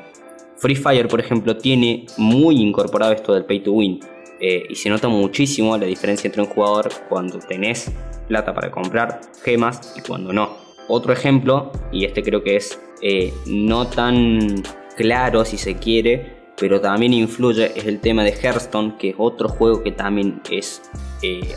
Free 0.56 0.76
Fire, 0.76 1.08
por 1.08 1.20
ejemplo, 1.20 1.56
tiene 1.56 2.06
muy 2.16 2.60
incorporado 2.60 3.12
esto 3.12 3.34
del 3.34 3.44
pay 3.44 3.60
to 3.60 3.72
win. 3.72 4.00
Eh, 4.40 4.64
y 4.68 4.74
se 4.74 4.88
nota 4.88 5.08
muchísimo 5.08 5.76
la 5.76 5.86
diferencia 5.86 6.28
entre 6.28 6.42
un 6.42 6.48
jugador 6.48 6.90
cuando 7.08 7.38
tenés 7.38 7.90
plata 8.28 8.54
para 8.54 8.70
comprar 8.70 9.20
gemas 9.42 9.94
y 9.96 10.00
cuando 10.06 10.32
no. 10.32 10.56
Otro 10.88 11.12
ejemplo, 11.12 11.72
y 11.92 12.04
este 12.04 12.22
creo 12.22 12.42
que 12.42 12.56
es 12.56 12.80
eh, 13.00 13.32
no 13.46 13.86
tan 13.86 14.62
claro 14.96 15.44
si 15.44 15.56
se 15.56 15.76
quiere, 15.76 16.43
pero 16.58 16.80
también 16.80 17.12
influye, 17.12 17.72
es 17.76 17.84
el 17.86 18.00
tema 18.00 18.22
de 18.24 18.32
Hearthstone, 18.32 18.96
que 18.98 19.10
es 19.10 19.16
otro 19.18 19.48
juego 19.48 19.82
que 19.82 19.92
también 19.92 20.40
es 20.50 20.82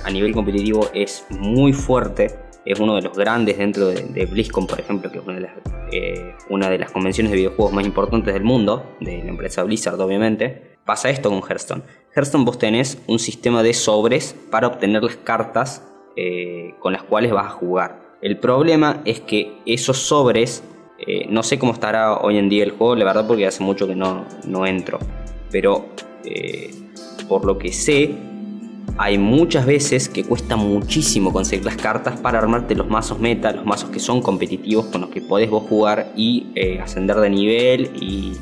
a 0.06 0.10
nivel 0.10 0.34
competitivo 0.34 0.88
es 0.94 1.26
muy 1.30 1.74
fuerte 1.74 2.48
es 2.68 2.80
uno 2.80 2.96
de 2.96 3.02
los 3.02 3.16
grandes 3.16 3.58
dentro 3.58 3.88
de, 3.88 4.26
BlizzCon, 4.26 4.68
por 4.68 4.80
ejemplo, 4.80 5.10
que 5.10 5.20
es 5.20 5.24
una 5.24 5.36
de, 5.36 5.42
las, 5.42 5.52
eh, 5.92 6.36
una 6.50 6.70
de 6.70 6.78
las 6.78 6.92
convenciones 6.92 7.32
de 7.32 7.38
videojuegos 7.38 7.74
más 7.74 7.86
importantes 7.86 8.34
del 8.34 8.44
mundo, 8.44 8.98
de 9.00 9.24
la 9.24 9.30
empresa 9.30 9.64
Blizzard, 9.64 10.00
obviamente. 10.02 10.76
pasa 10.84 11.10
esto 11.10 11.30
con 11.30 11.42
Hearthstone. 11.42 11.84
Hearthstone 12.14 12.44
vos 12.44 12.58
tenés 12.58 13.02
un 13.08 13.20
sistema 13.20 13.64
de 13.64 13.74
sobres 13.74 14.36
para 14.52 14.68
obtener 14.68 15.02
las 15.04 15.16
cartas 15.16 15.88
eh, 16.18 16.74
con 16.80 16.92
las 16.92 17.04
cuales 17.04 17.32
vas 17.32 17.46
a 17.46 17.52
jugar. 17.52 18.18
El 18.22 18.38
problema 18.38 19.02
es 19.06 19.22
que 19.22 19.60
esos 19.66 20.00
sobres, 20.00 20.64
eh, 21.00 21.28
no 21.30 21.44
sé 21.44 21.60
cómo 21.60 21.74
estará 21.74 22.18
hoy 22.18 22.38
en 22.38 22.50
día 22.50 22.64
el 22.64 22.72
juego, 22.72 22.96
la 22.96 23.06
verdad 23.06 23.28
porque 23.28 23.46
hace 23.46 23.64
mucho 23.64 23.88
que 23.88 23.96
no, 23.96 24.26
no 24.46 24.66
entro, 24.66 25.00
pero 25.52 25.88
eh, 26.24 26.74
por 27.28 27.46
lo 27.46 27.58
que 27.58 27.72
sé, 27.72 28.16
hay 28.98 29.18
muchas 29.18 29.66
veces 29.66 30.10
que 30.10 30.24
cuesta 30.24 30.56
muchísimo 30.56 31.32
conseguir 31.32 31.66
las 31.66 31.78
cartas 31.78 32.20
para 32.20 32.40
armarte 32.40 32.74
los 32.74 32.88
mazos 32.88 33.20
meta, 33.20 33.52
los 33.52 33.66
mazos 33.66 33.92
que 33.92 34.00
son 34.00 34.22
competitivos 34.22 34.88
con 34.88 35.02
los 35.02 35.10
que 35.12 35.22
podés 35.22 35.50
vos 35.50 35.64
jugar 35.70 36.12
y 36.16 36.48
ascender 36.82 37.18
de 37.18 37.30
nivel 37.30 37.92
y, 38.02 38.36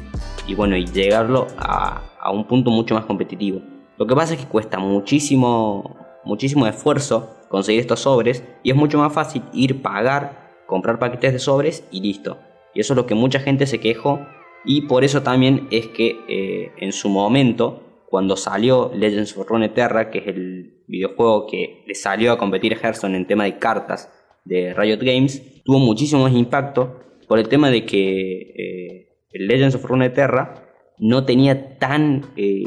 bueno, 0.55 0.77
y 0.77 0.85
llegarlo 0.85 1.47
a, 1.57 2.03
a, 2.21 2.31
un 2.31 2.45
punto 2.45 2.69
mucho 2.71 2.95
más 2.95 3.05
competitivo. 3.05 3.61
Lo 3.97 4.07
que 4.07 4.15
pasa 4.15 4.35
es 4.35 4.39
que 4.39 4.45
cuesta 4.45 4.77
muchísimo, 4.79 5.97
muchísimo 6.23 6.67
esfuerzo 6.67 7.35
conseguir 7.49 7.81
estos 7.81 8.01
sobres 8.01 8.43
y 8.63 8.71
es 8.71 8.75
mucho 8.75 8.97
más 8.97 9.13
fácil 9.13 9.41
ir 9.53 9.81
pagar, 9.81 10.44
comprar 10.65 10.99
paquetes 10.99 11.33
de 11.33 11.39
sobres 11.39 11.87
y 11.91 12.01
listo. 12.01 12.37
Y 12.73 12.81
eso 12.81 12.93
es 12.93 12.97
lo 12.97 13.05
que 13.05 13.15
mucha 13.15 13.39
gente 13.39 13.67
se 13.67 13.79
quejó 13.79 14.19
y 14.65 14.81
por 14.81 15.03
eso 15.03 15.21
también 15.21 15.67
es 15.71 15.87
que 15.87 16.19
eh, 16.27 16.71
en 16.77 16.91
su 16.91 17.09
momento, 17.09 18.03
cuando 18.09 18.35
salió 18.35 18.91
Legends 18.93 19.37
of 19.37 19.47
Runeterra, 19.47 20.09
que 20.09 20.19
es 20.19 20.27
el 20.27 20.83
videojuego 20.87 21.47
que 21.47 21.83
le 21.85 21.95
salió 21.95 22.31
a 22.31 22.37
competir 22.37 22.73
a 22.73 22.77
Hearthstone 22.77 23.15
en 23.15 23.27
tema 23.27 23.43
de 23.45 23.59
cartas 23.59 24.11
de 24.43 24.73
Riot 24.73 24.99
Games, 25.01 25.63
tuvo 25.63 25.79
muchísimo 25.79 26.23
más 26.23 26.33
impacto 26.33 26.99
por 27.27 27.39
el 27.39 27.47
tema 27.47 27.69
de 27.69 27.85
que 27.85 28.41
eh, 28.41 29.07
Legends 29.33 29.75
of 29.75 29.85
Runeterra 29.85 30.65
no 30.97 31.25
tenía 31.25 31.77
tan 31.77 32.25
eh, 32.35 32.63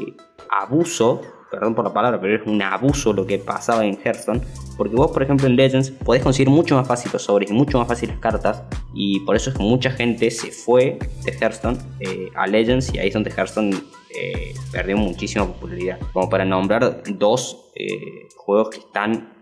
abuso 0.51 1.23
perdón 1.51 1.75
por 1.75 1.85
la 1.85 1.93
palabra, 1.93 2.21
pero 2.21 2.37
es 2.37 2.47
un 2.47 2.61
abuso 2.63 3.13
lo 3.13 3.27
que 3.27 3.39
pasaba 3.39 3.85
en 3.85 3.99
Hearthstone. 4.03 4.41
Porque 4.77 4.95
vos, 4.95 5.11
por 5.11 5.23
ejemplo, 5.23 5.47
en 5.47 5.57
Legends 5.57 5.91
podés 5.91 6.23
conseguir 6.23 6.51
mucho 6.51 6.77
más 6.77 6.87
fácil 6.87 7.11
los 7.13 7.23
sobres 7.23 7.51
y 7.51 7.55
mucho 7.55 7.79
más 7.79 7.89
fácil 7.89 8.11
las 8.11 8.19
cartas. 8.19 8.63
Y 8.95 9.21
por 9.21 9.37
eso 9.37 9.51
es 9.51 9.57
que 9.57 9.63
mucha 9.63 9.91
gente 9.91 10.31
se 10.31 10.51
fue 10.51 10.99
de 11.25 11.33
Hearthstone 11.33 11.79
eh, 12.01 12.29
a 12.35 12.47
Legends 12.47 12.95
y 12.95 12.99
ahí 12.99 13.09
es 13.09 13.15
donde 13.15 13.31
Hearthstone 13.31 13.77
eh, 14.11 14.55
perdió 14.71 14.97
muchísima 14.97 15.47
popularidad. 15.47 15.99
Como 16.13 16.29
para 16.29 16.45
nombrar 16.45 17.03
dos 17.09 17.71
eh, 17.75 18.29
juegos 18.37 18.71
que 18.71 18.79
están 18.79 19.33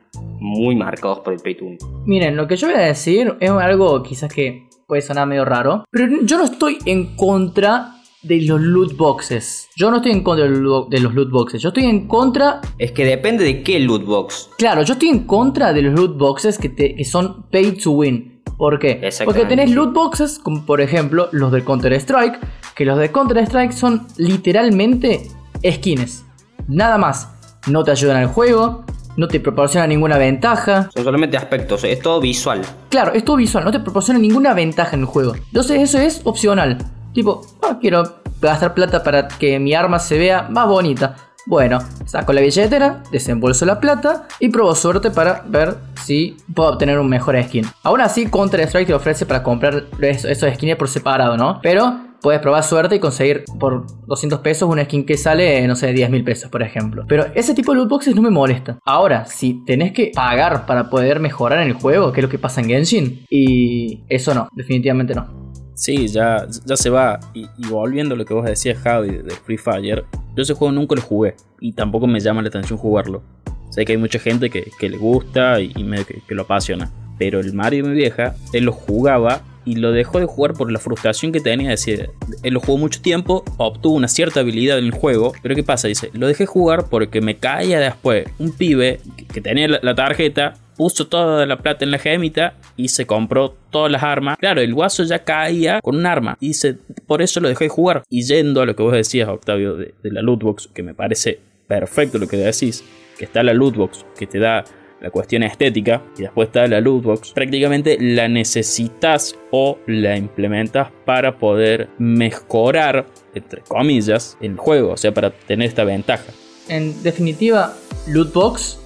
muy 0.40 0.74
marcados 0.74 1.20
por 1.20 1.32
el 1.32 1.40
pay 1.40 1.54
to 1.54 1.64
win. 1.64 1.78
Miren, 2.06 2.36
lo 2.36 2.46
que 2.46 2.56
yo 2.56 2.68
voy 2.68 2.76
a 2.76 2.80
decir 2.80 3.36
es 3.40 3.50
algo 3.50 4.02
quizás 4.02 4.32
que 4.32 4.68
puede 4.86 5.02
sonar 5.02 5.26
medio 5.26 5.44
raro, 5.44 5.84
pero 5.90 6.06
yo 6.22 6.38
no 6.38 6.44
estoy 6.44 6.78
en 6.86 7.16
contra 7.16 7.95
de 8.26 8.42
los 8.42 8.60
loot 8.60 8.96
boxes. 8.96 9.68
Yo 9.76 9.90
no 9.90 9.98
estoy 9.98 10.12
en 10.12 10.22
contra 10.22 10.46
de 10.46 11.00
los 11.00 11.14
loot 11.14 11.30
boxes. 11.30 11.62
Yo 11.62 11.68
estoy 11.68 11.84
en 11.84 12.08
contra. 12.08 12.60
Es 12.78 12.92
que 12.92 13.04
depende 13.04 13.44
de 13.44 13.62
qué 13.62 13.78
loot 13.78 14.04
box. 14.04 14.50
Claro, 14.58 14.82
yo 14.82 14.94
estoy 14.94 15.08
en 15.08 15.20
contra 15.20 15.72
de 15.72 15.82
los 15.82 15.94
loot 15.94 16.16
boxes 16.16 16.58
que, 16.58 16.68
te, 16.68 16.94
que 16.94 17.04
son 17.04 17.44
pay 17.50 17.72
to 17.72 17.92
win. 17.92 18.42
¿Por 18.56 18.78
qué? 18.78 19.10
Porque 19.24 19.44
tenés 19.44 19.70
loot 19.70 19.92
boxes, 19.92 20.38
como 20.38 20.64
por 20.64 20.80
ejemplo 20.80 21.28
los 21.32 21.52
de 21.52 21.62
Counter-Strike, 21.62 22.38
que 22.74 22.84
los 22.84 22.98
de 22.98 23.12
Counter-Strike 23.12 23.72
son 23.72 24.06
literalmente 24.16 25.28
skins. 25.62 26.24
Nada 26.68 26.98
más. 26.98 27.32
No 27.68 27.82
te 27.82 27.90
ayudan 27.90 28.18
al 28.18 28.28
juego, 28.28 28.84
no 29.16 29.26
te 29.26 29.40
proporciona 29.40 29.88
ninguna 29.88 30.18
ventaja. 30.18 30.88
Son 30.94 31.02
solamente 31.02 31.36
aspectos, 31.36 31.82
es 31.82 32.00
todo 32.00 32.20
visual. 32.20 32.62
Claro, 32.90 33.12
es 33.12 33.24
todo 33.24 33.36
visual, 33.36 33.64
no 33.64 33.72
te 33.72 33.80
proporciona 33.80 34.20
ninguna 34.20 34.54
ventaja 34.54 34.94
en 34.94 35.00
el 35.00 35.06
juego. 35.06 35.34
Entonces 35.34 35.80
eso 35.80 35.98
es 35.98 36.20
opcional. 36.24 36.78
Tipo, 37.16 37.40
ah, 37.62 37.78
quiero 37.80 38.02
gastar 38.42 38.74
plata 38.74 39.02
para 39.02 39.26
que 39.26 39.58
mi 39.58 39.72
arma 39.72 39.98
se 39.98 40.18
vea 40.18 40.48
más 40.50 40.68
bonita. 40.68 41.16
Bueno, 41.46 41.78
saco 42.04 42.34
la 42.34 42.42
billetera, 42.42 43.02
desembolso 43.10 43.64
la 43.64 43.80
plata 43.80 44.28
y 44.38 44.50
probo 44.50 44.74
suerte 44.74 45.10
para 45.10 45.42
ver 45.48 45.78
si 46.04 46.36
puedo 46.54 46.68
obtener 46.68 46.98
un 46.98 47.08
mejor 47.08 47.42
skin. 47.42 47.64
Aún 47.84 48.02
así, 48.02 48.26
Counter-Strike 48.26 48.88
te 48.88 48.92
ofrece 48.92 49.24
para 49.24 49.42
comprar 49.42 49.84
esos, 49.98 50.52
skins 50.56 50.76
por 50.76 50.90
separado, 50.90 51.38
¿no? 51.38 51.58
Pero 51.62 52.00
puedes 52.20 52.42
probar 52.42 52.62
suerte 52.62 52.96
y 52.96 53.00
conseguir 53.00 53.44
por 53.58 53.86
200 54.08 54.40
pesos 54.40 54.68
un 54.68 54.84
skin 54.84 55.06
que 55.06 55.16
sale, 55.16 55.66
no 55.66 55.74
sé, 55.74 55.94
10 55.94 56.10
mil 56.10 56.22
pesos, 56.22 56.50
por 56.50 56.62
ejemplo. 56.62 57.06
Pero 57.08 57.28
ese 57.34 57.54
tipo 57.54 57.72
de 57.72 57.78
loot 57.78 57.88
boxes 57.88 58.14
no 58.14 58.20
me 58.20 58.28
molesta. 58.28 58.78
Ahora, 58.84 59.24
si 59.24 59.64
tenés 59.64 59.92
que 59.92 60.12
pagar 60.14 60.66
para 60.66 60.90
poder 60.90 61.18
mejorar 61.18 61.62
en 61.62 61.68
el 61.68 61.72
juego, 61.72 62.12
que 62.12 62.20
es 62.20 62.24
lo 62.24 62.30
que 62.30 62.38
pasa 62.38 62.60
en 62.60 62.68
Genshin, 62.68 63.24
y 63.30 64.04
eso 64.10 64.34
no, 64.34 64.50
definitivamente 64.52 65.14
no. 65.14 65.45
Sí, 65.76 66.08
ya, 66.08 66.46
ya 66.64 66.76
se 66.76 66.88
va. 66.88 67.20
Y, 67.34 67.46
volviendo 67.68 68.14
a 68.14 68.18
lo 68.18 68.24
que 68.24 68.32
vos 68.32 68.46
decías, 68.46 68.78
Javi, 68.78 69.10
de 69.10 69.30
Free 69.44 69.58
Fire, 69.58 70.04
yo 70.34 70.42
ese 70.42 70.54
juego 70.54 70.72
nunca 70.72 70.94
lo 70.96 71.02
jugué 71.02 71.36
y 71.60 71.72
tampoco 71.72 72.06
me 72.06 72.18
llama 72.18 72.40
la 72.40 72.48
atención 72.48 72.78
jugarlo. 72.78 73.22
Sé 73.70 73.84
que 73.84 73.92
hay 73.92 73.98
mucha 73.98 74.18
gente 74.18 74.48
que, 74.48 74.88
le 74.88 74.96
gusta 74.96 75.60
y, 75.60 75.74
que, 75.74 76.34
lo 76.34 76.42
apasiona. 76.42 76.90
Pero 77.18 77.40
el 77.40 77.52
Mario 77.52 77.84
mi 77.84 77.94
vieja, 77.94 78.34
él 78.54 78.64
lo 78.64 78.72
jugaba 78.72 79.42
y 79.66 79.76
lo 79.76 79.92
dejó 79.92 80.18
de 80.18 80.24
jugar 80.24 80.54
por 80.54 80.72
la 80.72 80.78
frustración 80.78 81.30
que 81.30 81.40
tenía. 81.40 81.68
Decir, 81.68 82.08
él 82.42 82.54
lo 82.54 82.60
jugó 82.60 82.78
mucho 82.78 83.02
tiempo, 83.02 83.44
obtuvo 83.58 83.96
una 83.96 84.08
cierta 84.08 84.40
habilidad 84.40 84.78
en 84.78 84.86
el 84.86 84.92
juego. 84.92 85.34
Pero 85.42 85.54
¿qué 85.54 85.62
pasa? 85.62 85.88
Dice, 85.88 86.10
lo 86.14 86.26
dejé 86.26 86.46
jugar 86.46 86.86
porque 86.88 87.20
me 87.20 87.36
caía 87.36 87.80
después 87.80 88.26
un 88.38 88.52
pibe 88.52 89.00
que, 89.30 89.42
tenía 89.42 89.68
la 89.68 89.94
tarjeta 89.94 90.54
puso 90.76 91.06
toda 91.06 91.46
la 91.46 91.58
plata 91.58 91.84
en 91.84 91.90
la 91.90 91.98
gemita 91.98 92.54
y 92.76 92.88
se 92.88 93.06
compró 93.06 93.56
todas 93.70 93.90
las 93.90 94.02
armas. 94.02 94.36
Claro, 94.38 94.60
el 94.60 94.74
guaso 94.74 95.04
ya 95.04 95.24
caía 95.24 95.80
con 95.80 95.96
un 95.96 96.06
arma 96.06 96.36
y 96.40 96.54
se, 96.54 96.74
por 97.06 97.22
eso 97.22 97.40
lo 97.40 97.48
dejé 97.48 97.64
de 97.64 97.70
jugar. 97.70 98.02
Y 98.08 98.22
yendo 98.22 98.62
a 98.62 98.66
lo 98.66 98.76
que 98.76 98.82
vos 98.82 98.92
decías, 98.92 99.28
Octavio, 99.28 99.76
de, 99.76 99.94
la 100.02 100.22
lootbox, 100.22 100.68
que 100.68 100.82
me 100.82 100.94
parece 100.94 101.40
perfecto 101.66 102.18
lo 102.18 102.28
que 102.28 102.36
decís, 102.36 102.84
que 103.18 103.24
está 103.24 103.42
la 103.42 103.54
lootbox, 103.54 104.04
que 104.16 104.26
te 104.26 104.38
da 104.38 104.64
la 105.00 105.10
cuestión 105.10 105.42
estética 105.42 106.02
y 106.16 106.22
después 106.22 106.48
está 106.48 106.66
la 106.66 106.80
lootbox, 106.80 107.32
prácticamente 107.32 107.98
la 108.00 108.28
necesitas 108.28 109.36
o 109.50 109.78
la 109.86 110.16
implementas 110.16 110.88
para 111.04 111.38
poder 111.38 111.88
mejorar, 111.98 113.06
entre 113.34 113.60
comillas, 113.62 114.38
el 114.40 114.56
juego, 114.56 114.92
o 114.92 114.96
sea, 114.96 115.12
para 115.12 115.30
tener 115.30 115.68
esta 115.68 115.84
ventaja. 115.84 116.32
En 116.68 117.02
definitiva, 117.02 117.74
lootbox 118.08 118.80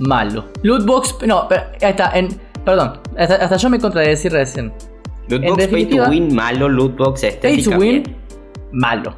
malo. 0.00 0.46
Lootbox, 0.62 1.26
no, 1.26 1.46
pero, 1.48 1.62
ahí 1.80 1.90
está, 1.90 2.18
en, 2.18 2.28
perdón, 2.64 3.00
hasta, 3.16 3.56
yo 3.56 3.70
me 3.70 3.78
contradecí 3.78 4.28
recién. 4.28 4.72
Lootbox 5.28 5.68
pay 5.68 5.86
to 5.86 6.04
win 6.08 6.34
malo, 6.34 6.68
lootbox 6.68 7.24
Pay 7.40 7.62
to 7.62 7.70
win 7.70 8.16
malo. 8.72 9.14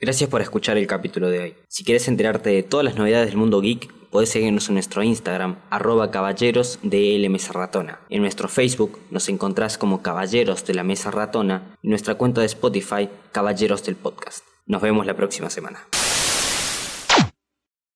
Gracias 0.00 0.30
por 0.30 0.40
escuchar 0.40 0.78
el 0.78 0.86
capítulo 0.86 1.28
de 1.28 1.40
hoy. 1.40 1.54
Si 1.68 1.84
quieres 1.84 2.06
enterarte 2.08 2.50
de 2.50 2.62
todas 2.62 2.84
las 2.84 2.96
novedades 2.96 3.28
del 3.28 3.36
mundo 3.36 3.60
geek, 3.60 3.92
puedes 4.10 4.30
seguirnos 4.30 4.68
en 4.68 4.74
nuestro 4.74 5.02
Instagram, 5.02 5.56
arroba 5.70 6.10
caballeros 6.10 6.78
de 6.82 7.26
Mesa 7.28 7.52
Ratona. 7.52 7.98
En 8.08 8.22
nuestro 8.22 8.48
Facebook 8.48 8.98
nos 9.10 9.28
encontrás 9.28 9.76
como 9.76 10.00
Caballeros 10.00 10.64
de 10.64 10.74
la 10.74 10.84
Mesa 10.84 11.10
Ratona 11.10 11.76
y 11.82 11.88
nuestra 11.88 12.14
cuenta 12.14 12.40
de 12.40 12.46
Spotify, 12.46 13.08
Caballeros 13.32 13.84
del 13.84 13.96
Podcast. 13.96 14.44
Nos 14.66 14.82
vemos 14.82 15.04
la 15.04 15.14
próxima 15.14 15.50
semana. 15.50 15.80